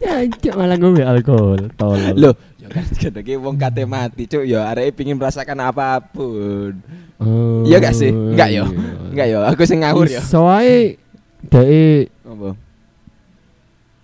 Jancuk 0.00 0.54
malah 0.56 0.76
ngombe 0.76 1.02
alkohol. 1.04 1.60
Tolol. 1.76 2.16
Loh, 2.16 2.34
kadang 2.70 3.42
wong 3.42 3.56
kate 3.56 3.84
mati, 3.84 4.24
Cuk. 4.24 4.44
Ya 4.44 4.66
arek 4.66 4.94
pingin 4.94 5.18
merasakan 5.18 5.58
apa 5.60 5.98
pun. 6.00 6.78
Oh, 7.20 7.66
Iya 7.66 7.76
gak 7.78 7.92
sih? 7.92 8.08
Enggak 8.08 8.48
yo. 8.50 8.64
iya. 8.64 9.10
Enggak 9.12 9.26
yo, 9.28 9.38
aku 9.44 9.62
sing 9.66 9.82
ngawur. 9.82 10.06
Iso 10.08 10.48
ae 10.48 10.96
dhek 11.44 12.08
Apa? 12.24 12.50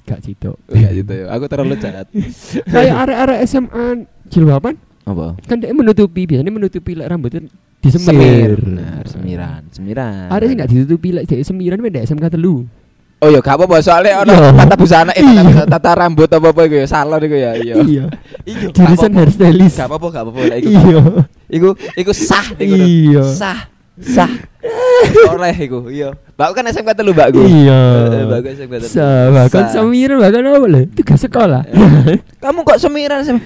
gak 0.07 0.21
sitok. 0.23 0.57
Enggak 0.69 0.93
gitu 0.95 1.13
ya. 1.15 1.25
Aku 1.33 1.45
terlalu 1.47 1.75
jahat. 1.79 2.07
Kayak 2.75 2.95
arek-arek 3.07 3.39
SMA 3.45 3.87
jilbaban 4.29 4.75
Apa? 5.03 5.39
kan 5.47 5.63
dia 5.63 5.71
menutupi 5.71 6.27
biasanya 6.27 6.51
menutupi 6.51 6.93
lek 6.95 7.07
rambutnya 7.07 7.47
Semir. 7.87 8.59
disemir. 8.59 8.59
Benar, 8.59 9.03
semiran, 9.07 9.63
semiran. 9.71 10.27
Arek 10.31 10.47
sing 10.51 10.57
gak 10.59 10.71
ditutupi 10.71 11.09
lek 11.15 11.25
semiran 11.43 11.79
men 11.79 11.95
SMK 12.03 12.27
telu. 12.29 12.67
Oh 13.17 13.33
ya 13.33 13.41
gak 13.41 13.57
apa-apa 13.57 13.81
soalnya 13.81 14.21
ono 14.21 14.29
Iya. 14.29 14.53
tata 14.53 14.75
busana 14.77 15.13
eh 15.13 15.25
tata, 15.25 15.33
Iya. 15.33 15.43
busana, 15.43 15.65
tata 15.65 15.91
rambut 15.97 16.29
apa 16.29 16.47
apa 16.53 16.61
iku 16.69 16.77
ya 16.77 16.87
salon 16.87 17.21
iku 17.25 17.37
ya. 17.37 17.53
Iya. 17.57 17.75
Iya. 17.81 18.05
Iya. 18.45 18.69
Jurusan 18.77 19.11
hairstylist. 19.17 19.77
Gak 19.81 19.89
apa-apa, 19.89 20.07
gak 20.13 20.23
apa-apa 20.29 20.41
iku. 20.61 20.69
Iya. 20.69 21.01
Iku 21.49 21.69
iku 21.97 22.13
sah 22.13 22.47
iku. 22.55 22.75
Iya. 22.77 23.23
Sah. 23.25 23.59
Sah. 23.97 24.29
Oleh 25.33 25.57
iku, 25.57 25.89
iya. 25.89 26.13
Mbakku 26.37 26.53
kan 26.53 26.69
SMK 26.69 26.93
telu, 26.93 27.17
Mbakku. 27.17 27.41
Iya. 27.41 27.81
Eh, 28.13 28.25
Mbakku 28.29 28.47
SMK 28.53 28.75
telu. 28.85 28.93
Sama 28.93 29.43
kan 29.49 29.65
Sah. 29.65 29.81
semiran 29.81 30.17
bahkan 30.21 30.45
apa 30.45 30.67
lho? 30.69 30.81
Tugas 30.93 31.19
sekolah. 31.19 31.63
Kamu 32.37 32.61
kok 32.63 32.77
semiran 32.77 33.25
sih? 33.25 33.41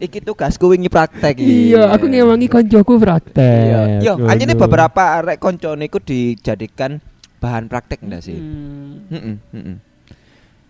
Iki 0.00 0.24
tugasku 0.24 0.64
wingi 0.64 0.88
praktek. 0.88 1.36
Iya, 1.36 1.92
aku 1.92 2.08
ngewangi 2.08 2.48
koncoku 2.48 2.96
praktek. 2.96 4.00
Iya. 4.00 4.16
Ngono. 4.16 4.32
anjene 4.32 4.56
beberapa 4.56 5.20
arek 5.20 5.36
koncone 5.36 5.84
iku 5.84 6.00
dijadikan 6.00 6.96
bahan 7.40 7.66
praktek 7.66 8.04
ndak 8.04 8.20
sih? 8.20 8.36
Hmm. 8.36 9.08
Heeh, 9.08 9.36
heeh. 9.50 9.76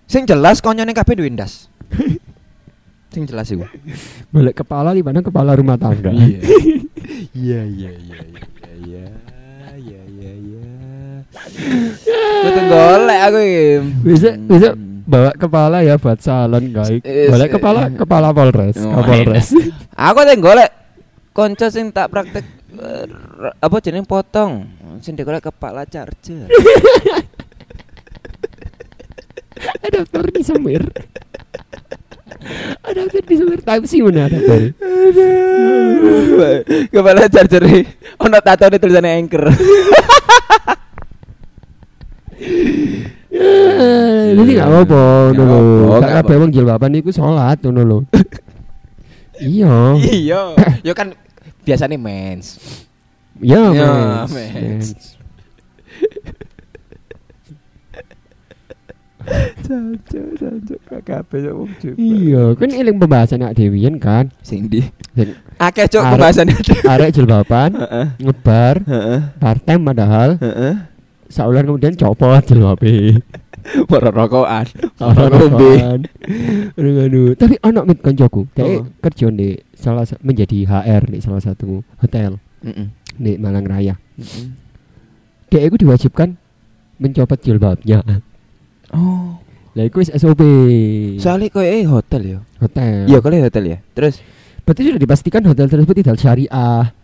Sing 0.06 0.22
jelas 0.24 0.58
koncone 0.58 0.90
kabeh 0.90 1.14
duwe 1.14 1.28
ndas. 1.28 1.66
Sing 3.12 3.26
jelas 3.26 3.50
iku. 3.50 3.66
Golek 4.30 4.54
kepala 4.56 4.94
di 4.94 5.02
mana 5.02 5.18
kepala 5.20 5.52
rumah 5.52 5.74
tangga. 5.76 6.14
Iya. 7.30 7.62
Iya, 7.66 7.90
iya, 7.90 7.90
iya, 7.90 8.20
iya, 8.22 8.42
iya. 8.80 9.06
Iya, 9.76 10.00
iya, 10.08 10.30
iya. 10.32 10.66
Kudu 12.40 12.60
golek 12.66 13.20
aku 13.20 13.38
iki. 13.40 13.64
Bisa 14.04 14.28
bisa 14.38 14.68
Hmm. 14.72 15.02
bawa 15.06 15.30
kepala 15.34 15.82
ya 15.82 15.94
buat 15.96 16.18
salon 16.18 16.70
guys. 16.70 17.02
Golek 17.02 17.50
kepala 17.50 17.90
kepala 17.90 18.30
Polres, 18.30 18.78
Oh, 18.78 18.94
Kapolres. 18.94 19.50
Aku 19.90 20.20
teh 20.22 20.38
golek 20.38 20.70
konco 21.30 21.66
sing 21.66 21.90
tak 21.90 22.10
praktek 22.10 22.42
eh, 22.42 22.59
apa 23.60 23.76
jeneng 23.82 24.06
potong. 24.06 24.68
Sing 25.02 25.16
digolek 25.16 25.50
kepala 25.50 25.84
charger. 25.88 26.46
Adaptor 29.86 30.24
disemir. 30.32 30.82
Adaptor 32.86 33.22
disemir 33.28 33.60
type 33.60 33.84
C 33.84 34.00
mana 34.00 34.30
adaptor? 34.30 34.72
kepala 36.88 37.28
charger 37.28 37.64
ono 38.16 38.38
tato 38.40 38.64
di 38.72 38.78
tulisannya 38.80 39.12
anchor. 39.18 39.44
Jadi 44.30 44.50
nggak 44.56 44.68
apa-apa, 44.68 45.02
ngono 45.36 45.56
lho. 45.56 45.88
apa-apa, 45.88 46.00
Gak 46.00 46.12
kabeh 46.22 46.36
wong 46.40 46.50
jilbaban 46.52 46.96
iku 46.96 47.10
salat 47.12 47.58
ngono 47.62 47.82
lho. 47.84 47.98
Iya. 49.40 49.96
Iya. 49.96 50.42
Yo 50.84 50.92
kan 50.92 51.16
biasanya 51.62 51.96
mens. 51.96 52.58
Iya, 53.38 53.72
Ya, 53.72 53.90
mens. 54.24 54.30
mens. 54.30 54.54
Mens. 54.54 54.88
Jancuk, 59.60 60.26
jancuk 60.40 60.80
kabeh 61.04 61.38
yo 61.44 61.52
wong 61.62 61.70
Iya, 61.94 62.42
kan 62.56 62.72
eling 62.72 62.96
pembahasan 62.96 63.44
ak 63.44 63.52
Dewian 63.54 64.00
kan. 64.00 64.32
Sing 64.40 64.66
di 64.66 64.80
Sing 65.12 65.36
akeh 65.60 65.86
cuk 65.86 66.00
Arek- 66.00 66.10
pembahasannya. 66.16 66.56
arek 66.88 67.10
jilbaban 67.12 67.70
Heeh. 67.76 68.06
ngebar 68.18 68.74
Heeh. 68.82 69.20
part 69.36 69.60
time 69.62 69.82
padahal 69.84 70.40
Heeh. 70.40 70.74
saulan 71.28 71.68
kemudian 71.68 71.94
copot 71.94 72.40
jilbabe. 72.42 73.20
Ora 73.92 74.08
rokokan. 74.08 74.66
Ora 75.02 75.24
ngombe. 75.26 75.70
Aduh, 76.74 77.04
aduh. 77.04 77.28
Tapi 77.34 77.54
ono 77.60 77.80
mit 77.82 77.98
koncoku, 77.98 78.48
dia 78.50 78.64
Oh. 78.78 78.86
kerja 78.98 79.28
di 79.28 79.54
salah 79.72 80.02
sa- 80.02 80.20
menjadi 80.20 80.64
HR 80.64 81.02
di 81.08 81.18
salah 81.18 81.40
satu 81.40 81.80
hotel 81.96 82.36
Heeh. 82.60 82.86
di 83.14 83.32
Malang 83.36 83.64
Raya. 83.64 83.94
Dia 85.46 85.60
itu 85.60 85.76
diwajibkan 85.76 86.36
mencopot 86.96 87.38
jilbabnya. 87.38 88.00
Oh. 88.90 89.38
Lah 89.72 89.84
iku 89.84 89.98
wis 89.98 90.10
SOP. 90.10 90.42
Soalnya 91.16 91.46
koyo 91.48 91.66
eh 91.66 91.84
hotel 91.84 92.22
ya. 92.26 92.38
hotel. 92.58 93.06
Iya, 93.06 93.18
kali 93.18 93.38
hotel 93.38 93.64
ya. 93.66 93.78
Terus 93.92 94.18
Berarti 94.60 94.86
sudah 94.86 95.00
dipastikan 95.00 95.42
hotel 95.42 95.66
tersebut 95.66 95.94
tidak 95.96 96.16
syariah. 96.16 96.94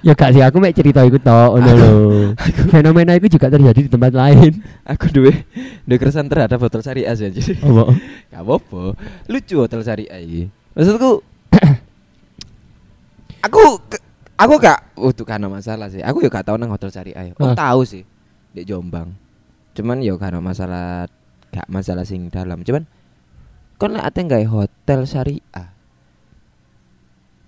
Ya 0.00 0.16
gak 0.16 0.32
sih 0.34 0.42
aku 0.42 0.56
mek 0.58 0.74
cerita 0.74 1.04
iku 1.04 1.20
tok 1.20 1.60
ngono 1.60 1.72
lho. 1.76 1.90
Fenomena 2.72 3.14
itu 3.14 3.28
juga 3.36 3.52
terjadi 3.52 3.86
di 3.86 3.90
tempat 3.90 4.12
lain. 4.16 4.52
aku 4.82 5.12
duwe 5.12 5.44
duwe 5.84 5.96
keresahan 6.00 6.26
terhadap 6.26 6.58
hotel 6.58 6.80
syariah 6.80 7.14
sih 7.14 7.28
jadi. 7.30 7.52
Apa? 7.68 7.84
Gak 8.32 8.42
apa-apa. 8.42 8.82
Lucu 9.28 9.56
hotel 9.60 9.80
syariah 9.84 10.18
iki. 10.18 10.42
Maksudku 10.72 11.10
aku 13.46 13.60
aku 14.38 14.54
gak 14.58 14.80
untuk 14.96 15.26
karena 15.28 15.46
masalah 15.52 15.92
sih. 15.92 16.00
Aku 16.00 16.24
ya 16.24 16.32
gak 16.32 16.48
tahu 16.48 16.56
nang 16.56 16.72
hotel 16.72 16.90
syariah. 16.90 17.32
Oh, 17.36 17.52
Ah. 17.52 17.56
tahu 17.56 17.84
sih 17.84 18.02
di 18.56 18.64
Jombang. 18.64 19.12
Cuman 19.76 20.00
ya 20.00 20.16
karena 20.16 20.40
masalah 20.42 21.06
gak 21.52 21.68
masalah 21.68 22.08
sing 22.08 22.32
dalam. 22.32 22.64
Cuman 22.64 22.88
kon 23.78 23.94
lek 23.94 24.04
ate 24.04 24.24
hotel 24.48 25.00
syariah. 25.04 25.68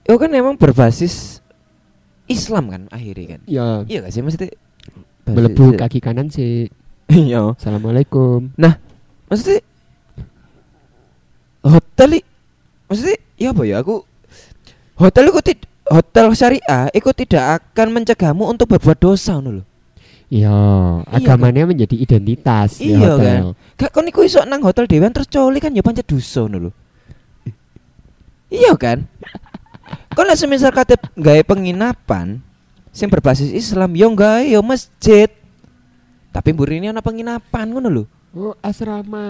Itu 0.05 0.17
kan 0.21 0.31
emang 0.35 0.59
berbasis 0.61 1.40
Islam 2.31 2.65
kan 2.71 2.83
akhirnya 2.95 3.37
kan. 3.37 3.41
Ya, 3.51 3.67
Iya 3.85 3.99
gak 4.07 4.13
sih 4.15 4.23
maksudnya 4.23 4.51
melebu 5.27 5.75
kaki 5.75 5.99
kanan 5.99 6.31
sih. 6.31 6.71
Iya. 7.11 7.59
Assalamualaikum. 7.59 8.55
Maksudnya 9.27 9.67
hotel 11.67 12.23
maksudnya 12.87 13.19
ya 13.35 13.51
apa 13.51 13.63
ya 13.67 13.83
aku 13.83 14.07
hotel 14.95 15.35
itu 15.35 15.41
tid- 15.43 15.69
hotel 15.91 16.27
syariah 16.39 16.87
itu 16.95 17.11
tidak 17.19 17.45
akan 17.59 17.99
mencegahmu 17.99 18.47
untuk 18.47 18.71
berbuat 18.71 18.99
dosa 19.03 19.37
ngono 19.39 19.61
lho. 19.61 19.65
Ya, 20.31 20.55
agamanya 21.11 21.67
menjadi 21.67 21.99
identitas 21.99 22.79
Iya 22.79 23.19
hotel. 23.19 23.43
Gak 23.75 23.91
kon 23.91 24.07
iku 24.07 24.23
iso 24.23 24.39
nang 24.47 24.63
hotel 24.63 24.87
dewan 24.87 25.11
terus 25.11 25.27
coli 25.27 25.59
kan 25.59 25.75
ya 25.75 25.83
pancet 25.83 26.07
dosa 26.07 26.47
lho. 26.47 26.71
Iya 28.55 28.79
kan? 28.79 29.11
Kon 30.21 30.29
lek 30.29 30.37
semisal 30.37 30.69
kate 30.69 31.01
gawe 31.17 31.41
penginapan 31.49 32.45
sing 32.93 33.09
berbasis 33.09 33.49
Islam 33.57 33.97
yo 33.97 34.13
gawe 34.13 34.45
yo 34.45 34.61
masjid. 34.61 35.33
Tapi 36.29 36.53
mburine 36.53 36.93
ana 36.93 37.01
penginapan 37.01 37.73
ngono 37.73 37.89
lho. 37.89 38.05
Oh, 38.37 38.53
asrama. 38.61 39.25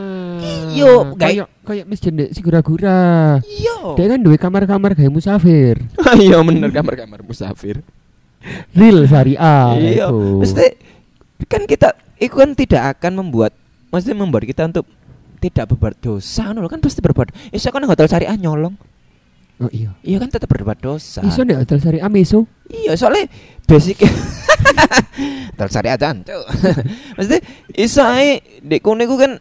Iya, 0.74 1.14
kayak- 1.14 1.50
kayak 1.62 1.86
masjid 1.86 2.10
di 2.10 2.34
Sigura-gura. 2.34 3.38
Iya. 3.46 3.94
Dia 3.94 4.06
kan 4.10 4.18
duwe 4.18 4.34
kamar-kamar 4.34 4.98
kayak 4.98 5.14
musafir. 5.14 5.78
Iya 6.26 6.42
bener 6.42 6.74
kamar-kamar 6.74 7.22
musafir. 7.22 7.86
Real 8.74 9.06
syariah 9.06 9.78
iya. 9.78 10.10
itu. 10.10 10.42
Mesti 10.42 10.74
kan 11.46 11.70
kita 11.70 11.94
itu 12.18 12.34
kan 12.34 12.50
tidak 12.58 12.98
akan 12.98 13.22
membuat 13.22 13.54
mesti 13.94 14.10
membuat 14.10 14.42
kita 14.42 14.66
untuk 14.66 14.90
tidak 15.38 15.70
berbuat 15.70 16.02
dosa 16.02 16.50
kan 16.50 16.82
pasti 16.82 16.98
berbuat. 16.98 17.54
Iso 17.54 17.70
kan 17.70 17.86
hotel 17.86 18.10
syariah 18.10 18.34
nyolong. 18.34 18.89
Oh 19.60 19.68
iya. 19.68 19.92
Iya 20.00 20.16
kan 20.16 20.32
tetap 20.32 20.48
berbuat 20.48 20.80
dosa. 20.80 21.20
Iso 21.20 21.44
nek 21.44 21.60
hotel 21.60 21.78
syariah 21.84 22.08
meso. 22.08 22.48
Iya, 22.72 22.96
soalnya 22.96 23.28
basic 23.68 24.00
hotel 25.52 25.68
syariah 25.68 25.98
kan. 26.00 26.24
Mesti 27.20 27.36
iso 27.76 28.00
ae 28.00 28.40
dek 28.64 28.80
kono 28.80 29.04
iku 29.04 29.20
kan 29.20 29.36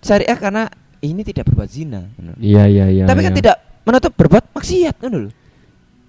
syariah 0.00 0.40
karena 0.40 0.72
ini 1.04 1.20
tidak 1.20 1.52
berbuat 1.52 1.68
zina. 1.68 2.08
Iya 2.40 2.64
iya 2.64 2.86
iya. 2.88 3.04
Tapi 3.04 3.20
kan 3.20 3.36
iya. 3.36 3.38
tidak 3.44 3.56
menutup 3.84 4.12
berbuat 4.16 4.56
maksiat 4.56 4.96
ngono 5.04 5.28
lho. 5.28 5.30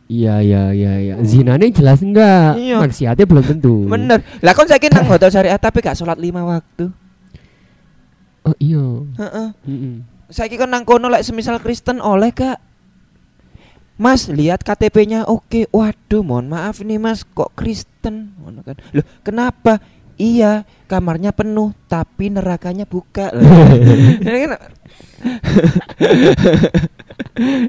Iya 0.08 0.36
iya 0.40 0.64
iya 0.72 0.94
iya. 1.04 1.16
Zinane 1.20 1.68
jelas 1.76 2.00
enggak? 2.00 2.56
Iya. 2.56 2.80
Maksiatnya 2.80 3.26
belum 3.28 3.44
tentu. 3.44 3.76
Bener. 3.92 4.24
Lah 4.40 4.56
kon 4.56 4.72
saiki 4.72 4.88
nang 4.88 5.08
hotel 5.12 5.28
syariah 5.28 5.60
tapi 5.60 5.84
gak 5.84 6.00
sholat 6.00 6.16
lima 6.16 6.48
waktu. 6.48 6.88
Oh 8.48 8.56
iya. 8.56 8.84
Heeh. 9.20 9.48
Mm-mm. 9.68 9.96
Saiki 10.32 10.56
kon 10.56 10.72
nang 10.72 10.88
kono 10.88 11.12
lek 11.12 11.28
semisal 11.28 11.60
Kristen 11.60 12.00
oleh 12.00 12.32
gak? 12.32 12.72
Mas 13.94 14.26
lihat 14.26 14.66
KTP-nya 14.66 15.30
oke. 15.30 15.70
Waduh, 15.70 16.24
mohon 16.26 16.50
maaf 16.50 16.82
nih 16.82 16.98
Mas, 16.98 17.22
kok 17.24 17.54
Kristen? 17.54 18.34
Ngono 18.42 18.66
kan. 18.66 18.76
Loh, 18.92 19.06
kenapa? 19.22 19.78
Iya, 20.14 20.62
kamarnya 20.86 21.34
penuh 21.34 21.74
tapi 21.90 22.30
nerakanya 22.30 22.86
buka. 22.86 23.34
Kan 24.14 24.58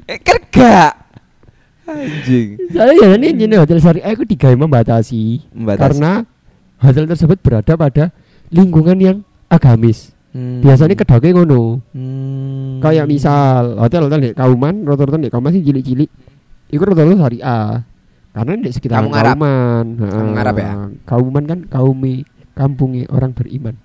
Eh, 0.05 0.19
gak 0.53 0.93
anjing 1.85 2.57
Soalnya 2.73 2.97
ya 3.01 3.17
ini 3.17 3.27
jenis 3.33 3.57
hotel 3.61 3.77
syariah 3.81 4.13
itu 4.13 4.25
digawe 4.25 4.55
membatasi, 4.57 5.45
Membatasi. 5.53 5.81
karena 5.81 6.11
hotel 6.81 7.05
tersebut 7.05 7.37
berada 7.41 7.73
pada 7.77 8.09
lingkungan 8.49 8.97
yang 8.97 9.17
agamis. 9.49 10.14
Hmm. 10.35 10.59
Biasanya 10.59 10.99
kedoke 10.99 11.31
ngono. 11.31 11.79
Hmm. 11.95 12.83
Kayak 12.83 13.07
misal 13.07 13.79
hotel-hotel 13.79 14.19
di 14.19 14.29
Kauman, 14.35 14.83
rata-rata 14.83 15.15
di 15.15 15.31
Kauman 15.31 15.55
sih 15.55 15.63
cilik-cilik. 15.63 16.11
Iku 16.67 16.83
rata-rata 16.83 17.15
syariah. 17.15 17.87
Karena 18.35 18.51
di 18.59 18.67
sekitar 18.67 19.07
Arab. 19.07 19.39
Kauman. 19.39 19.85
Arab 20.35 20.55
ya? 20.59 20.71
Kauman 21.07 21.43
kan 21.47 21.59
kaumi 21.65 22.27
kampungnya 22.51 23.07
orang 23.07 23.31
beriman. 23.31 23.79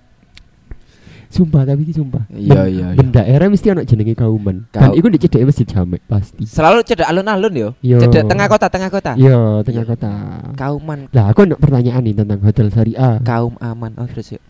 Sumpah 1.30 1.62
tapi 1.62 1.86
ini 1.86 1.94
sumpah. 1.94 2.26
Iya, 2.26 2.50
Ben- 2.58 2.66
iya, 2.66 2.86
iya. 2.90 2.98
Ben 2.98 3.14
daerah 3.14 3.46
mesti 3.46 3.70
ana 3.70 3.86
jenenge 3.86 4.18
Kauman. 4.18 4.66
Kau- 4.66 4.82
Dan 4.82 4.98
iku 4.98 5.06
dicedek 5.06 5.46
masjid 5.46 5.62
jamek 5.62 6.02
pasti. 6.04 6.42
Selalu 6.42 6.82
cedak 6.82 7.06
alun-alun 7.06 7.54
yo. 7.54 7.68
Yo. 7.78 8.02
Cedak 8.02 8.26
tengah 8.26 8.50
kota, 8.50 8.66
tengah 8.66 8.90
kota. 8.90 9.14
Iya, 9.14 9.62
tengah 9.62 9.86
Iya. 9.86 9.90
kota. 9.94 10.12
Kauman 10.58 11.06
Lah 11.14 11.30
aku 11.30 11.46
ada 11.46 11.54
pertanyaan 11.54 12.02
nih 12.02 12.18
tentang 12.18 12.42
hotel 12.42 12.66
syariah. 12.66 13.22
kaum 13.22 13.54
aman. 13.62 13.94
Oh, 13.94 14.10
terus 14.10 14.34
yuk. 14.34 14.42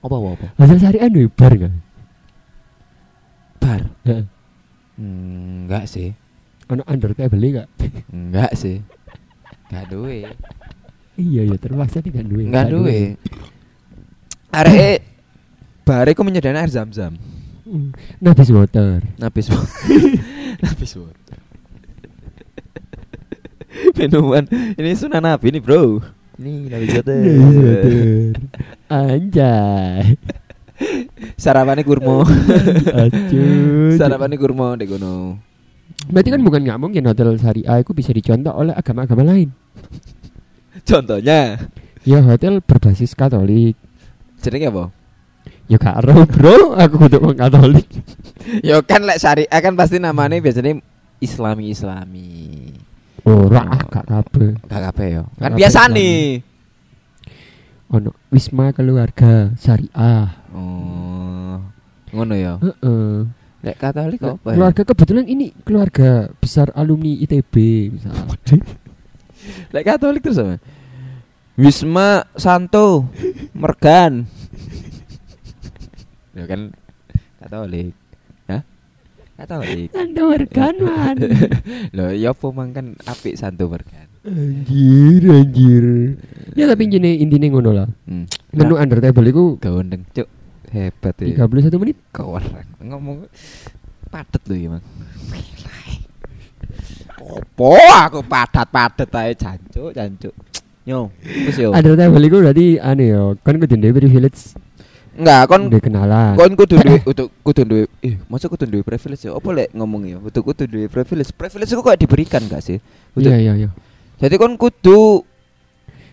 Apa 0.00 0.14
apa? 0.16 0.28
apa? 0.32 0.46
Hotel 0.56 0.78
syariah 0.80 1.08
nih 1.12 1.28
bar 1.28 1.52
kan? 1.56 1.72
Bar. 3.60 3.80
Heeh. 4.08 4.24
Hmm, 5.00 5.68
enggak 5.68 5.84
sih. 5.88 6.16
Ono 6.72 6.82
under 6.86 7.12
table 7.12 7.48
gak? 7.52 7.68
Enggak 8.12 8.52
sih. 8.56 8.80
Enggak 9.68 9.84
duwe. 9.92 10.28
Iya 11.20 11.42
iya 11.44 11.56
terpaksa 11.60 12.00
tidak 12.00 12.24
duwe. 12.24 12.48
Enggak 12.48 12.68
duwe. 12.72 13.00
Arek 14.50 14.98
bare 15.84 16.10
ku 16.14 16.22
menyediakan 16.22 16.62
air 16.64 16.70
zam-zam. 16.72 17.14
Hmm. 17.66 17.92
Nabis 18.18 18.50
water. 18.50 19.04
Nabis 19.20 19.46
Nabis 20.64 20.92
water. 20.96 21.38
Minuman 23.98 24.44
ini 24.76 24.90
sunan 24.96 25.22
nabi 25.22 25.54
nih 25.54 25.62
bro. 25.62 26.02
Water. 26.40 26.72
Nabis 26.72 26.94
water. 26.96 28.32
Anjay. 28.88 30.16
Sarapannya 31.36 31.84
kurma. 31.84 32.24
Acuh. 33.04 33.92
Sarapannya 34.00 34.36
kurma 34.40 34.72
dek 34.80 34.96
gono. 34.96 35.36
Berarti 36.08 36.32
kan 36.32 36.40
bukan 36.40 36.64
nggak 36.64 36.80
mungkin 36.80 37.04
hotel 37.04 37.36
syariah 37.36 37.84
itu 37.84 37.92
bisa 37.92 38.10
dicontoh 38.16 38.56
oleh 38.56 38.72
agama-agama 38.72 39.20
lain. 39.36 39.52
Contohnya, 40.88 41.60
Ya 42.08 42.24
hotel 42.24 42.64
berbasis 42.64 43.12
Katolik. 43.12 43.76
jenenge 44.40 44.72
apa? 44.72 44.88
Ya 45.68 45.76
karo 45.76 46.24
bro, 46.24 46.72
aku 46.72 46.96
kudu 46.96 47.20
wong 47.20 47.36
Katolik. 47.36 47.84
Yo 48.64 48.80
kan 48.80 49.04
lek 49.04 49.20
syariah 49.20 49.60
kan 49.60 49.76
pasti 49.76 50.00
namanya 50.00 50.40
biasanya 50.40 50.80
Islami 51.20 51.68
Islami. 51.68 52.59
Ora 53.26 53.60
ah, 53.66 53.82
gak 53.88 54.06
kabeh. 54.08 54.50
Gak 54.64 54.82
kabeh 54.90 55.06
yo. 55.20 55.24
Kan 55.36 55.52
biasa 55.56 55.90
nih. 55.92 56.40
Ono 57.90 58.10
Wisma 58.30 58.70
Keluarga 58.70 59.50
Syariah. 59.58 60.30
Oh. 60.54 61.58
Ngono 62.14 62.34
ya. 62.38 62.56
Heeh. 62.62 63.26
Lek 63.60 63.76
Katolik 63.76 64.20
apa 64.24 64.48
ya? 64.50 64.56
Keluarga 64.56 64.82
kebetulan 64.88 65.26
ini 65.28 65.52
keluarga 65.68 66.32
besar 66.40 66.72
alumni 66.72 67.12
ITB 67.20 67.54
misal. 67.92 68.16
Lek 69.74 69.84
Katolik 69.84 70.24
terus 70.24 70.40
apa? 70.40 70.56
Wisma 71.60 72.24
Santo 72.40 73.04
Mergan. 73.52 74.24
Ya 76.32 76.48
kan 76.48 76.72
Katolik. 77.36 77.99
Hah? 79.40 79.48
Katolik. 79.48 79.88
Anda 79.96 80.22
wargan 80.28 80.74
man. 80.84 81.16
Loh, 81.96 82.12
ya 82.12 82.36
apa 82.36 82.46
mang 82.52 82.76
kan 82.76 82.92
apik 83.08 83.40
Santo 83.40 83.72
Mergan. 83.72 84.04
Anjir, 84.20 85.24
anjir. 85.32 85.84
Ya 86.52 86.68
tapi 86.68 86.92
gini 86.92 87.24
intinya 87.24 87.48
ngono 87.48 87.70
lah. 87.72 87.88
Hmm. 88.04 88.28
Menu 88.52 88.76
under 88.76 89.00
table 89.00 89.32
itu 89.32 89.56
Gawendeng, 89.56 90.04
cuk. 90.12 90.28
Hebat 90.70 91.16
ya. 91.24 91.48
31 91.48 91.80
menit. 91.80 91.96
Kawaran 92.12 92.68
ngomong 92.84 93.24
padet 94.12 94.42
lho 94.44 94.56
ya, 94.60 94.68
Mang. 94.76 94.84
Opo 97.20 97.80
aku 97.80 98.20
padat-padet 98.28 99.08
ae 99.16 99.32
jancuk, 99.32 99.96
jancuk. 99.96 100.34
Yo, 100.84 101.08
wis 101.24 101.56
yo. 101.56 101.72
Under 101.72 101.96
table 101.96 102.24
itu 102.28 102.36
berarti 102.44 102.66
ane 102.76 103.12
yo, 103.12 103.40
kan 103.40 103.56
kudu 103.56 103.76
duwe 103.80 104.04
privilege, 104.04 104.56
Enggak, 105.10 105.42
kon 105.46 105.62
duwe 105.66 105.80
kenalan. 105.80 106.32
kon 106.34 106.52
kudu 106.54 106.74
duwe 106.76 106.98
kudu 107.08 107.24
kudu 107.42 107.62
duwe 107.64 107.82
eh 108.00 108.14
masa 108.26 108.46
kudu 108.46 108.64
duwe 108.64 108.82
privilege 108.82 109.22
ya? 109.22 109.32
Apa 109.32 109.48
lek 109.50 109.68
ngomong 109.70 110.02
ya? 110.04 110.16
Kudu 110.18 110.40
kudu 110.44 110.62
duwe 110.64 110.86
privilege. 110.86 111.30
Privilege 111.30 111.70
kok 111.72 111.96
diberikan 111.96 112.42
gak 112.44 112.60
sih? 112.60 112.78
Iya 113.14 113.36
iya 113.36 113.52
iya. 113.56 113.68
Jadi 114.16 114.34
kon 114.36 114.54
kudu 114.54 115.26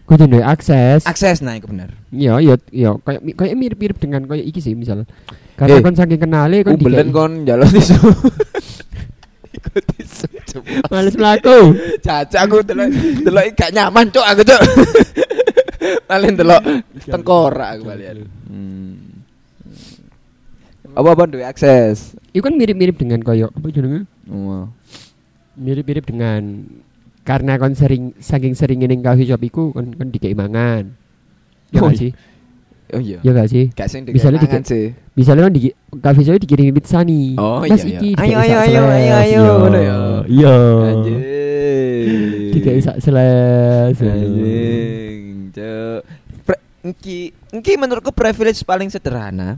Kudu 0.03 0.23
duwe 0.25 0.39
akses. 0.39 1.03
akses 1.03 1.41
nah 1.41 1.53
itu 1.53 1.67
bener. 1.67 1.91
Iya 2.09 2.39
iya 2.39 2.55
iya 2.69 2.89
kayak 2.97 3.21
kayak 3.33 3.53
mirip-mirip 3.53 3.97
dengan 3.97 4.23
kayak 4.23 4.45
iki 4.45 4.59
sih 4.59 4.71
misal. 4.71 5.03
Karena 5.53 5.77
Eh, 5.77 5.83
kon 5.83 5.93
saking 5.93 6.17
kenale 6.17 6.63
kon 6.63 6.75
Umbelen 6.75 7.07
dikai- 7.07 7.13
kon 7.13 7.31
njaluk 7.43 7.69
tisu. 7.69 7.97
Ikut 9.57 9.83
tisu. 9.89 10.27
Males 10.87 11.11
mlaku. 11.13 11.75
Caca 11.99 12.37
aku 12.39 12.63
delok 12.63 12.87
delok 13.21 13.45
gak 13.53 13.71
nyaman 13.71 14.07
cuk 14.07 14.23
aku 14.23 14.41
cuk. 14.41 14.61
Paling 16.07 16.33
delok 16.33 16.63
tengkorak 17.11 17.69
aku 17.75 17.83
balian. 17.85 18.17
Hmm. 18.45 18.95
Apa 20.91 21.13
apa 21.13 21.23
duwe 21.27 21.43
akses? 21.43 22.15
Itu 22.31 22.41
kan 22.41 22.55
mirip-mirip 22.55 22.95
dengan 22.95 23.21
koyo 23.21 23.51
apa 23.51 23.67
jenenge? 23.67 24.07
Oh. 24.25 24.65
Mirip-mirip 25.53 26.03
dengan 26.03 26.63
karena 27.21 27.55
kon 27.55 27.75
sering 27.75 28.15
saking 28.17 28.55
sering 28.55 28.79
ning 28.79 28.99
coffee 28.99 29.27
shop 29.27 29.41
iku 29.41 29.69
kon 29.69 29.91
kon 29.91 30.07
dikei 30.07 30.31
mangan. 30.31 30.89
Ya 31.69 31.83
Oh, 31.83 31.91
gak 31.91 31.99
sih? 31.99 32.11
Oh 32.87 33.01
iya. 33.03 33.19
Ya 33.19 33.35
gak 33.35 33.51
sih? 33.51 33.67
Gak 33.69 33.91
sing 33.91 34.07
Misalnya 34.07 34.39
dikit- 34.39 34.63
sih. 34.63 34.95
Misalnya 35.13 35.43
kan 35.43 35.53
di 35.53 35.69
coffee 35.93 36.23
shop 36.23 36.39
dikirimi 36.39 36.71
pizza 36.71 37.03
nih. 37.03 37.35
Oh, 37.35 37.59
Mas 37.61 37.83
iya, 37.83 37.91
iya. 37.91 37.99
iki 37.99 38.09
Ayo, 38.15 38.37
ayo, 38.37 38.47
sak 38.47 38.63
ayo, 38.63 38.79
seles. 38.79 38.95
ayo, 38.95 39.13
ayo, 39.13 39.43
Iya. 39.43 39.43
ya. 39.75 39.97
Iya. 40.25 40.55
Dikei 42.49 42.79
sak 42.79 42.97
seles. 42.97 43.95
Anjing, 43.99 45.06
cuk. 45.57 46.01
Engki, 46.85 47.33
engki 47.51 47.73
menurutku 47.75 48.13
privilege 48.13 48.61
paling 48.61 48.87
sederhana. 48.87 49.57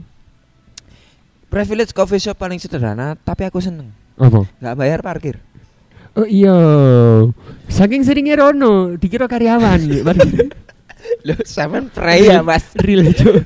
Privilege 1.52 1.92
coffee 1.92 2.22
shop 2.22 2.40
paling 2.40 2.56
sederhana, 2.56 3.14
tapi 3.20 3.44
aku 3.44 3.60
seneng. 3.60 3.92
Apa? 4.16 4.48
Gak 4.58 4.76
bayar 4.78 4.98
parkir. 5.04 5.36
Oh 6.18 6.26
iya. 6.26 6.54
Saking 7.70 8.02
seringnya 8.02 8.40
Rono 8.40 8.98
dikira 8.98 9.30
karyawan. 9.30 9.78
Loh, 11.26 11.38
sampean 11.44 11.88
prei 11.90 12.28
ya, 12.28 12.40
Mas. 12.40 12.64
real 12.76 13.06
itu. 13.08 13.44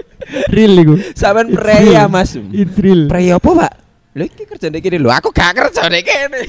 Real 0.51 0.75
iku. 0.79 0.95
Sampean 1.13 1.53
It's 1.53 1.59
prei 1.61 1.93
ya. 1.93 2.05
Mas. 2.09 2.33
It's 2.35 2.77
real. 2.81 3.07
Prei 3.11 3.31
apa, 3.31 3.51
Pak? 3.51 3.73
Lho 4.15 4.25
iki 4.31 4.47
kerjane 4.47 4.79
kene 4.79 5.03
lho, 5.03 5.11
aku 5.11 5.35
gak 5.35 5.59
kerjane 5.59 6.01
kene. 6.07 6.41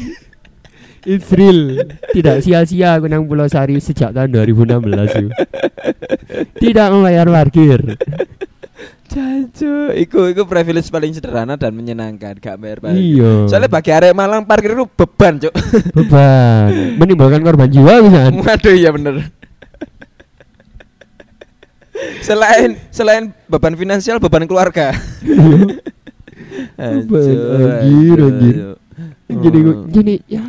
It's 1.05 1.29
real. 1.31 1.85
Tidak 2.11 2.41
sia-sia 2.41 2.97
aku 2.97 3.05
nang 3.05 3.29
Pulau 3.29 3.45
Sari 3.45 3.77
sejak 3.77 4.09
tahun 4.09 4.33
2016 4.33 5.21
itu. 5.21 5.29
Tidak 6.57 6.87
membayar 6.89 7.29
parkir. 7.29 7.95
Jancuk, 9.05 9.95
iku 9.95 10.27
iku 10.27 10.43
privilege 10.43 10.89
paling 10.89 11.13
sederhana 11.13 11.55
dan 11.55 11.71
menyenangkan, 11.71 12.35
gak 12.41 12.57
bayar 12.57 12.81
parkir. 12.81 12.99
Iya. 12.99 13.47
Soalnya 13.47 13.69
bagi 13.69 13.93
arek 13.93 14.11
Malang 14.11 14.43
parkir 14.43 14.73
itu 14.73 14.89
beban, 14.89 15.39
Cuk. 15.39 15.53
beban 15.93 16.97
menimbulkan 16.99 17.39
korban 17.39 17.69
jiwa 17.69 18.01
bisa. 18.01 18.33
Waduh, 18.33 18.75
iya 18.75 18.89
bener. 18.91 19.29
selain 22.19 22.75
selain 22.91 23.31
beban 23.47 23.77
finansial, 23.77 24.17
beban 24.19 24.43
keluarga. 24.49 24.91
Beban, 26.75 27.35
anjir, 27.79 28.19
anjir. 28.19 28.55
Jadi 29.25 29.59
Oh. 29.65 29.89
jadi 29.89 30.13
ya 30.29 30.43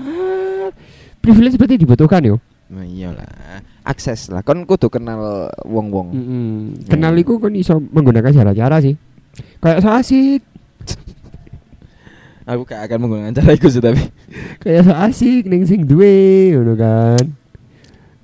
privilege 1.26 1.58
seperti 1.58 1.82
dibutuhkan 1.82 2.22
yo. 2.22 2.38
Nah, 2.66 2.86
iyalah. 2.86 3.62
Akses 3.82 4.30
lah. 4.30 4.42
Kon 4.46 4.66
kudu 4.66 4.90
kenal 4.90 5.50
wong-wong. 5.66 6.08
Mm-mm. 6.14 6.50
Kenal 6.86 7.14
iku 7.18 7.38
kan 7.38 7.54
iso 7.54 7.78
menggunakan 7.78 8.30
cara-cara 8.30 8.78
sih. 8.82 8.94
Kayak 9.62 9.82
so 9.82 9.90
asik, 9.92 10.42
Aku 12.46 12.62
gak 12.62 12.86
akan 12.86 12.98
menggunakan 13.02 13.34
cara 13.34 13.58
itu 13.58 13.66
sih 13.66 13.82
tapi. 13.82 13.98
kayak 14.62 14.86
so 14.86 14.94
asik 14.94 15.50
ning 15.50 15.66
sing 15.66 15.82
duwe 15.82 16.54
ngono 16.54 16.78
kan. 16.78 17.24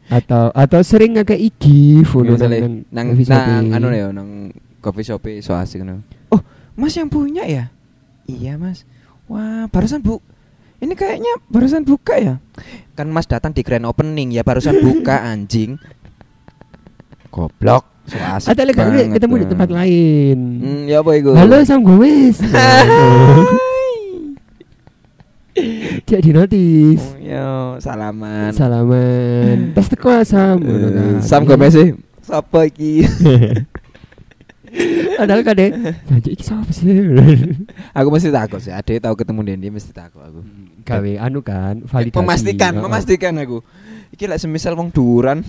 Atau 0.06 0.54
atau 0.54 0.80
sering 0.86 1.18
ngake 1.18 1.34
iki 1.34 2.06
ngono 2.06 2.38
Misalnya 2.38 2.58
nang 2.94 3.18
nang 3.18 3.18
nang 3.18 3.66
anu 3.74 3.86
ya 3.90 4.14
nang 4.14 4.54
coffee 4.78 5.02
shop 5.02 5.26
so 5.42 5.58
asik 5.58 5.82
ngono. 5.82 6.06
Oh, 6.30 6.38
Mas 6.78 6.94
yang 6.94 7.10
punya 7.10 7.42
ya? 7.50 7.74
Iya, 8.30 8.54
Mas. 8.54 8.86
Wah, 9.26 9.66
barusan 9.70 10.02
Bu 10.02 10.22
Ini 10.82 10.98
kayaknya 10.98 11.38
barusan 11.46 11.86
buka 11.86 12.18
ya. 12.18 12.34
Kan 12.98 13.06
Mas 13.14 13.30
datang 13.30 13.54
di 13.54 13.62
grand 13.62 13.86
opening 13.86 14.34
ya 14.34 14.42
barusan 14.42 14.82
buka 14.82 15.22
anjing. 15.30 15.78
Goblok. 17.30 17.86
So 18.02 18.18
asik 18.18 18.50
Atau 18.50 18.66
lagi 18.66 18.82
banget, 18.82 19.14
ketemu 19.14 19.34
di 19.38 19.46
tempat 19.46 19.70
lain. 19.70 20.38
Hmm, 20.58 20.82
ya 20.90 21.06
apa 21.06 21.14
iku? 21.14 21.38
Halo 21.38 21.62
Sam 21.62 21.86
Gomez. 21.86 22.42
Dia 26.02 26.18
di 26.18 26.34
notis. 26.34 26.98
Oh, 26.98 27.20
Yo, 27.22 27.78
salaman. 27.78 28.50
Salaman. 28.50 29.70
Pas 29.70 29.86
teko 29.86 30.18
Sam. 30.26 30.58
Eh. 30.66 31.22
Sam 31.22 31.46
Gomez 31.46 31.78
sih. 31.78 31.94
Sapa 32.26 32.66
iki? 32.66 33.06
Padahal 35.18 35.44
deh. 35.44 35.70
Janji 36.08 36.30
iki 36.32 36.44
sapa 36.44 36.72
sih? 36.72 36.88
aku 37.98 38.08
mesti 38.08 38.32
takut 38.32 38.58
sih. 38.58 38.72
Ade 38.72 38.98
tahu 38.98 39.14
ketemu 39.14 39.40
Dendi 39.44 39.68
mesti 39.68 39.92
takut 39.92 40.24
aku. 40.24 40.40
Gawe 40.82 41.12
anu 41.20 41.44
kan 41.44 41.84
validasi. 41.84 42.18
memastikan, 42.18 42.72
Heeh. 42.74 42.84
memastikan 42.84 43.32
aku. 43.36 43.60
Iki 44.12 44.28
lek 44.28 44.40
semisal 44.44 44.76
wong 44.76 44.92
duran, 44.92 45.40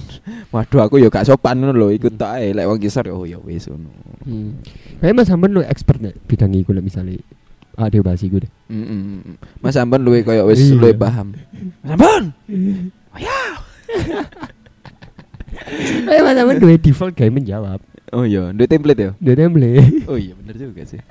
waduh 0.47 0.87
aku 0.87 0.95
ya 0.95 1.11
gak 1.11 1.27
sopan 1.27 1.59
ngono 1.59 1.75
lho, 1.75 1.87
ikut 1.91 2.15
tak 2.15 2.39
ae 2.39 2.55
lek 2.55 2.63
wong 2.63 2.79
kisar 2.79 3.11
oh 3.11 3.27
ya 3.27 3.35
wis 3.35 3.67
ngono. 3.67 3.91
Hmm. 4.23 4.55
Kayak 5.03 5.19
Mas 5.19 5.27
Samben 5.27 5.51
lu 5.51 5.59
expert 5.67 5.99
nek 5.99 6.15
bidang 6.31 6.55
iku 6.55 6.71
lek 6.71 6.79
misale 6.79 7.19
ada 7.75 7.97
bahas 7.99 8.23
iku 8.23 8.39
deh. 8.39 8.47
Mm-mm. 8.71 9.35
Mas 9.59 9.75
Amban 9.75 9.99
luwe 9.99 10.23
koyo 10.23 10.47
wis 10.47 10.63
Iya. 10.63 10.79
luwe 10.79 10.95
paham. 10.95 11.35
Mas 11.83 11.91
Amban. 11.91 12.23
Kayak 16.07 16.21
Mas 16.27 16.35
Samben 16.39 16.57
duwe 16.63 16.75
default 16.79 17.13
gawe 17.19 17.31
menjawab. 17.33 17.79
Oh 18.13 18.23
iya, 18.23 18.53
duwe 18.53 18.69
template 18.69 19.01
ya? 19.01 19.11
Dia 19.17 19.33
template. 19.33 20.05
Oh 20.11 20.17
iya 20.17 20.37
bener 20.37 20.55
juga 20.55 20.85
sih. 20.85 21.01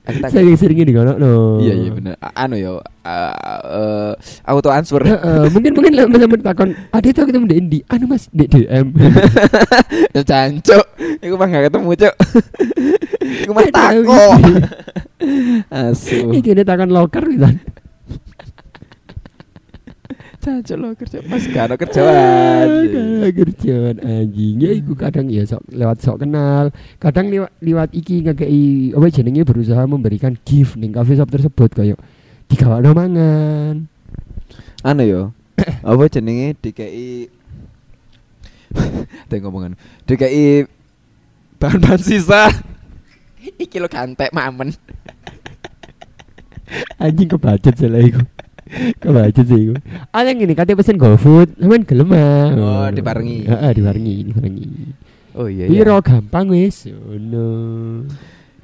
Tak 0.00 0.32
Sering 0.32 0.56
seringnya 0.56 0.86
di 0.88 0.94
kono 0.96 1.12
no. 1.20 1.60
Iya 1.60 1.74
iya 1.76 1.90
bener. 1.92 2.14
Anu 2.18 2.56
ya 2.56 2.72
uh, 2.80 2.82
uh, 3.04 4.12
auto 4.48 4.72
answer. 4.72 4.98
Heeh, 5.04 5.52
mungkin 5.52 5.76
mungkin 5.76 5.92
lah 5.94 6.08
Mas 6.08 6.18
Samben 6.24 6.40
takon, 6.42 6.70
"Ada 6.90 7.08
tau 7.14 7.28
ketemu 7.28 7.46
di 7.46 7.56
Indi?" 7.60 7.78
Anu 7.86 8.08
Mas, 8.10 8.26
di 8.32 8.48
DM. 8.48 8.96
ya 10.16 10.22
cancuk. 10.24 10.84
Iku 11.20 11.34
mah 11.36 11.46
gak 11.52 11.64
ketemu, 11.70 11.90
Cuk. 11.94 12.14
Iku 13.44 13.52
mah 13.52 13.62
tako. 13.70 14.00
wiki. 14.40 14.52
Asu. 15.84 16.32
Iki 16.32 16.50
dia 16.58 16.64
takon 16.64 16.90
loker 16.90 17.24
gitu. 17.28 17.46
Cancuk 20.40 20.76
lo 20.80 20.88
kerja 20.96 21.20
pas 21.20 21.42
gak 21.44 21.64
ada 21.68 21.76
kerjaan. 21.76 22.66
Kayak 23.20 23.34
kerjaan 23.44 23.96
anjing 24.00 24.56
ya 24.56 24.70
iku 24.72 24.96
kadang 24.96 25.28
ya 25.28 25.44
sok 25.44 25.60
lewat 25.68 26.00
sok 26.00 26.24
kenal 26.24 26.72
kadang 26.96 27.28
lewat 27.28 27.52
lewat 27.60 27.92
iki 27.92 28.24
ngekei 28.24 28.96
apa 28.96 29.06
jenenge 29.12 29.44
berusaha 29.44 29.84
memberikan 29.84 30.32
gift 30.40 30.80
ning 30.80 30.96
cafe 30.96 31.20
shop 31.20 31.28
tersebut 31.28 31.70
kayak 31.76 32.00
digawakno 32.48 32.96
mangan 32.96 33.84
Anu 34.80 35.04
yo. 35.04 35.22
Apa 35.84 36.08
jenenge 36.08 36.56
DKI 36.56 37.28
Tengok 39.28 39.40
ngomongan. 39.52 39.76
DKI 40.08 40.64
bahan-bahan 41.60 42.00
sisa. 42.00 42.48
Iki 43.60 43.76
lo 43.76 43.92
gantek 43.92 44.32
mamen. 44.32 44.72
anjing 47.02 47.26
kebajet 47.26 47.74
sih 47.76 47.90
lah 47.90 47.98
iku 47.98 48.22
kebajet 48.96 49.44
sih 49.44 49.60
iku 49.66 49.74
ada 50.10 50.26
yang 50.26 50.38
gini 50.38 50.54
katanya 50.54 50.78
pesen 50.78 50.96
GoFood 50.96 51.58
cuman 51.58 51.82
gelem 51.82 52.10
ah 52.12 52.46
Oh, 52.54 52.86
dibarengi. 52.88 53.44
heeh 53.44 53.70
dibarengi 53.74 54.14
dibarengi 54.30 54.68
Oh 55.30 55.46
iya 55.46 55.66
piro 55.66 55.98
gampang 55.98 56.50
wis 56.50 56.86
ngono 56.86 57.48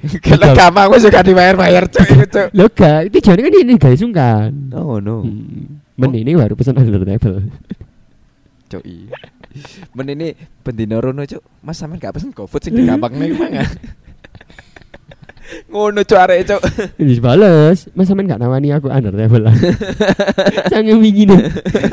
Kalau 0.27 0.51
gampang 0.53 0.87
gue 0.91 1.01
suka 1.01 1.23
dibayar-bayar 1.23 1.87
cuk 1.89 2.07
itu 2.27 2.43
lo 2.55 2.67
gak 2.69 3.11
itu 3.11 3.19
jangan 3.19 3.47
kan 3.47 3.55
ini 3.57 3.75
guys 3.75 3.99
sungkan 3.99 4.51
Oh 4.71 4.99
no. 4.99 5.23
Hmm. 5.23 5.79
Men 5.97 6.13
ini 6.13 6.37
baru 6.37 6.53
pesan 6.53 6.77
under 6.77 7.03
table 7.03 7.49
Cuk 8.67 8.83
iya. 8.83 9.15
Men 9.95 10.11
ini 10.11 10.35
bendino 10.61 10.99
rono 10.99 11.23
cuk. 11.23 11.41
Mas 11.63 11.79
sampean 11.79 11.97
gak 11.97 12.15
pesen 12.15 12.31
GoFood 12.31 12.61
sing 12.61 12.75
digampang 12.75 13.15
nih 13.15 13.31
mana? 13.33 13.63
Ngono 15.68 16.03
cuk 16.03 16.18
arek 16.18 16.40
cuk. 16.44 16.61
Wis 17.03 17.18
bales, 17.18 17.86
Mas 17.94 18.07
sampean 18.07 18.26
gak 18.26 18.40
nawani 18.40 18.70
aku 18.70 18.90
under 18.90 19.11
table 19.11 19.47
lah. 19.47 19.55
Sange 20.72 20.94
wingi 20.94 21.24
nih. 21.24 21.40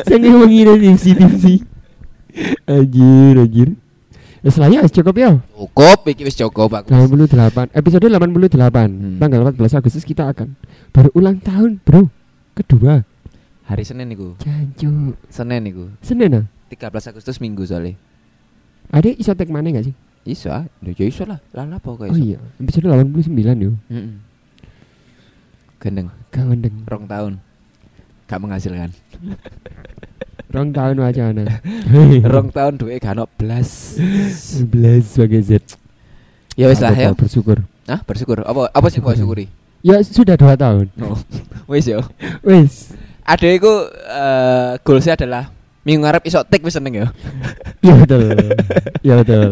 Sange 0.03 0.29
wingi 0.29 0.59
nih 0.63 0.75
tipsi 0.81 1.11
tipsi. 1.13 1.53
Anjir, 2.65 3.35
anjir. 3.37 3.69
Wis 4.43 4.57
lah 4.57 4.67
ya, 4.67 4.83
cukup 4.83 5.15
ya. 5.15 5.39
Cukup 5.55 5.99
iki 6.09 6.27
wis 6.27 6.35
cukup 6.35 6.73
aku. 6.73 6.91
88 6.91 7.71
episode 7.71 8.03
88 8.03 8.91
Hmm. 8.91 9.15
tanggal 9.15 9.39
14 9.47 9.79
Agustus 9.79 10.03
kita 10.03 10.27
akan 10.27 10.57
baru 10.91 11.09
ulang 11.15 11.39
tahun 11.39 11.79
bro 11.79 12.11
kedua 12.53 13.07
Hari 13.63 13.87
Senin 13.87 14.11
niku. 14.11 14.35
Jancu 14.43 15.15
Senin 15.31 15.63
niku. 15.63 15.87
Senin 16.03 16.43
ah 16.43 16.45
13 16.67 17.15
Agustus 17.15 17.39
Minggu 17.39 17.63
soalnya. 17.63 17.95
ada 18.91 19.07
iso 19.07 19.31
tek 19.31 19.47
mana 19.47 19.71
gak 19.71 19.87
sih 19.87 19.95
Iso 20.23 20.47
ah, 20.47 20.63
ya 20.79 21.03
iso 21.03 21.27
lah. 21.27 21.39
Lah 21.51 21.67
apa 21.67 21.83
kok 21.83 22.07
oh 22.07 22.15
iso. 22.15 22.15
iya 22.17 22.39
episode 22.55 22.87
89 22.87 23.27
yo 23.59 23.75
Heeh. 23.91 24.15
Gendeng, 25.77 26.07
kawendeng 26.31 26.75
rong 26.87 27.05
tahun. 27.05 27.33
Gak 28.23 28.39
menghasilkan. 28.39 28.89
rong 30.53 30.69
tahun 30.69 30.95
wacana 31.01 31.43
rong 32.33 32.49
tahun 32.49 32.73
duwe 32.77 32.95
gak 32.97 33.17
ono 33.17 33.25
blas. 33.27 33.99
11 33.99 34.63
sebagai 35.03 35.41
Z 35.41 35.51
Ya 36.53 36.69
wis 36.69 36.77
lah 36.77 36.93
ya. 36.93 37.11
bersyukur 37.11 37.65
Ah, 37.83 37.99
bersyukur. 37.99 38.45
Apa 38.45 38.69
apa 38.69 38.87
sih 38.87 39.01
mbok 39.01 39.17
syukuri? 39.17 39.51
ya 39.83 39.99
sudah 39.99 40.39
dua 40.39 40.55
tahun 40.55 40.87
Oh. 41.03 41.19
Wis 41.67 41.83
yo. 41.83 41.99
wis 42.39 42.95
Ada 43.23 43.47
iku 43.51 43.71
eh 43.91 44.79
goalsnya 44.79 45.17
adalah 45.17 45.51
minggu 45.83 45.99
ngarep 45.99 46.23
iso 46.23 46.39
tik 46.45 46.63
wis 46.63 46.75
seneng 46.75 46.95
ya. 46.95 47.07
Iya 47.81 47.93
betul. 47.99 48.23
Iya 49.01 49.13
betul. 49.19 49.51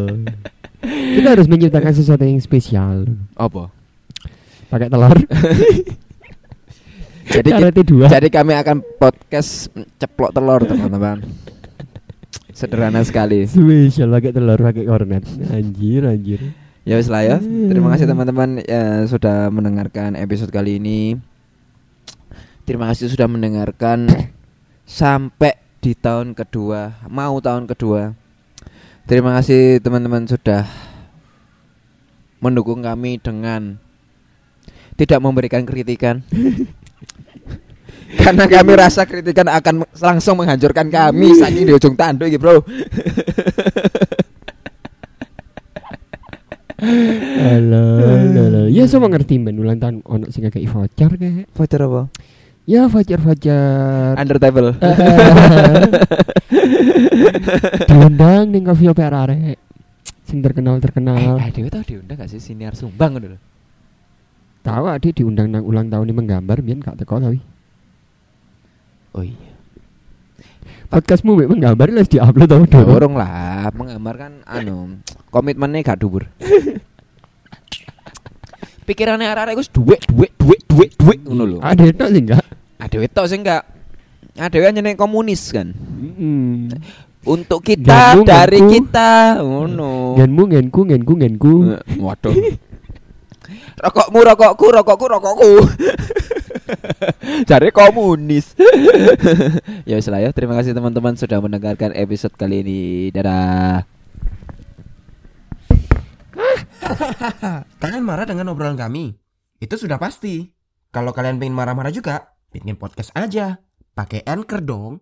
Kita 0.81 1.37
harus 1.37 1.45
menciptakan 1.45 1.93
sesuatu 1.93 2.23
yang 2.25 2.41
spesial. 2.41 3.05
Apa? 3.37 3.69
Pakai 4.67 4.87
telur. 4.89 5.17
Jadi 7.31 7.47
ki- 7.47 7.55
Karetnya 7.55 7.83
dua. 7.85 8.05
jadi 8.11 8.27
kami 8.27 8.51
akan 8.59 8.83
podcast 8.99 9.71
ceplok 9.95 10.35
telur 10.35 10.67
teman-teman. 10.67 11.23
Sederhana 12.51 12.99
sekali. 13.07 13.47
Spesial 13.47 14.11
pakai 14.11 14.35
telur 14.35 14.59
pakai 14.59 14.83
kornet. 14.83 15.23
Anjir 15.47 16.03
anjir. 16.03 16.41
Ya 16.83 16.97
wis 16.99 17.07
lah 17.07 17.23
ya. 17.23 17.37
Terima 17.39 17.93
kasih 17.93 18.09
teman-teman 18.09 18.59
ya, 18.65 19.05
sudah 19.07 19.47
mendengarkan 19.47 20.17
episode 20.19 20.51
kali 20.51 20.75
ini. 20.81 21.15
Terima 22.67 22.89
kasih 22.91 23.07
sudah 23.07 23.31
mendengarkan 23.31 24.11
sampai 24.89 25.55
di 25.79 25.95
tahun 25.95 26.35
kedua, 26.35 26.99
mau 27.07 27.39
tahun 27.39 27.63
kedua. 27.69 28.11
Terima 29.11 29.35
kasih 29.35 29.83
teman-teman 29.83 30.23
sudah 30.23 30.63
mendukung 32.39 32.79
kami 32.79 33.19
dengan 33.19 33.75
tidak 34.95 35.19
memberikan 35.19 35.67
kritikan. 35.67 36.23
Karena 38.23 38.47
kami 38.47 38.71
rasa 38.71 39.03
kritikan 39.03 39.51
akan 39.51 39.83
langsung 39.99 40.39
menghancurkan 40.39 40.87
kami 40.87 41.35
saking 41.35 41.67
di 41.67 41.75
ujung 41.75 41.99
tanduk 41.99 42.31
gitu, 42.31 42.39
Bro. 42.39 42.63
Halo, 46.79 47.83
halo, 47.99 48.41
halo. 48.47 48.61
Ya 48.79 48.87
semua 48.87 49.11
ngerti 49.11 49.43
ben 49.43 49.59
ulang 49.59 49.75
tahun 49.75 50.07
ono 50.07 50.31
sing 50.31 50.47
kayak 50.47 50.71
voucher 50.71 51.11
kayak. 51.19 51.51
Voucher 51.51 51.83
apa? 51.83 52.07
Ya 52.69 52.85
voucher. 52.85 53.17
Under 54.15 54.37
table. 54.37 54.77
Diundang 57.89 58.53
ning 58.53 58.63
coffee 58.65 58.85
shop 58.85 59.01
arek. 59.01 59.57
Sing 60.29 60.39
terkenal 60.45 60.77
terkenal. 60.79 61.41
Eh, 61.41 61.51
Dewi 61.51 61.67
tau 61.73 61.83
diundang 61.83 62.15
gak 62.15 62.29
sih 62.29 62.39
siniar 62.39 62.77
Sumbang 62.77 63.17
lho. 63.17 63.35
Tahu 64.61 64.85
adik 64.87 65.17
diundang 65.17 65.49
nang 65.49 65.65
ulang 65.65 65.89
tahun 65.89 66.05
ini 66.07 66.13
menggambar 66.13 66.61
biar 66.61 66.77
gak 66.79 67.01
teko 67.01 67.17
tapi. 67.17 67.41
Oh 69.17 69.25
iya. 69.25 69.51
Podcastmu 70.87 71.35
mek 71.39 71.49
menggambar 71.49 71.87
lah 71.91 72.05
diupload 72.05 72.47
tau 72.47 72.63
Ya, 72.63 72.71
dong. 72.77 72.87
Orang 72.87 73.13
lah 73.17 73.71
menggambar 73.73 74.15
kan 74.15 74.33
anu 74.45 75.01
komitmennya 75.33 75.81
gak 75.81 75.99
dhuwur. 75.99 76.29
Pikirannya 78.91 79.23
arek-arek 79.31 79.55
wis 79.55 79.71
duit 79.71 80.03
duit 80.11 80.35
duit 80.35 80.59
duit 80.67 80.91
duit 80.99 81.19
ngono 81.23 81.43
lho. 81.47 81.57
Ada 81.63 81.87
itu 81.87 82.03
sih 82.11 82.19
enggak? 82.27 82.43
Ada 82.75 82.95
tok 83.07 83.25
sih 83.31 83.39
enggak. 83.39 83.63
Ada 84.35 84.57
kan 84.59 84.75
jeneng 84.75 84.99
komunis 84.99 85.47
kan. 85.55 85.71
Mm. 85.71 86.75
Untuk 87.23 87.63
kita 87.63 88.19
Genmu, 88.19 88.27
dari 88.27 88.59
genku. 88.59 88.71
kita 88.75 89.39
ngono. 89.39 90.19
Genmu 90.19 90.43
ngenku 90.51 90.81
ngenku 90.91 91.13
ngenku. 91.23 91.53
Eh, 91.71 92.03
Waduh. 92.03 92.35
Rokokmu 93.79 94.19
rokokku 94.27 94.65
rokokku 94.75 95.05
rokokku. 95.07 95.51
Cari 97.47 97.69
komunis. 97.71 98.51
ya 99.87 99.95
wis 99.95 100.11
lah 100.11 100.19
ya. 100.19 100.35
Terima 100.35 100.59
kasih 100.59 100.75
teman-teman 100.75 101.15
sudah 101.15 101.39
mendengarkan 101.39 101.95
episode 101.95 102.35
kali 102.35 102.59
ini. 102.59 102.81
Dadah 103.15 103.87
kalian 107.81 108.03
marah 108.03 108.27
dengan 108.27 108.51
obrolan 108.51 108.75
kami? 108.75 109.15
Itu 109.61 109.79
sudah 109.79 109.95
pasti. 109.95 110.51
Kalau 110.91 111.15
kalian 111.15 111.39
pengen 111.39 111.55
marah-marah 111.55 111.95
juga, 111.95 112.35
bikin 112.51 112.75
podcast 112.75 113.15
aja. 113.15 113.63
Pakai 113.95 114.27
Anchor 114.27 114.59
dong. 114.59 114.99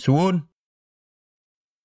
Suun. 0.00 0.47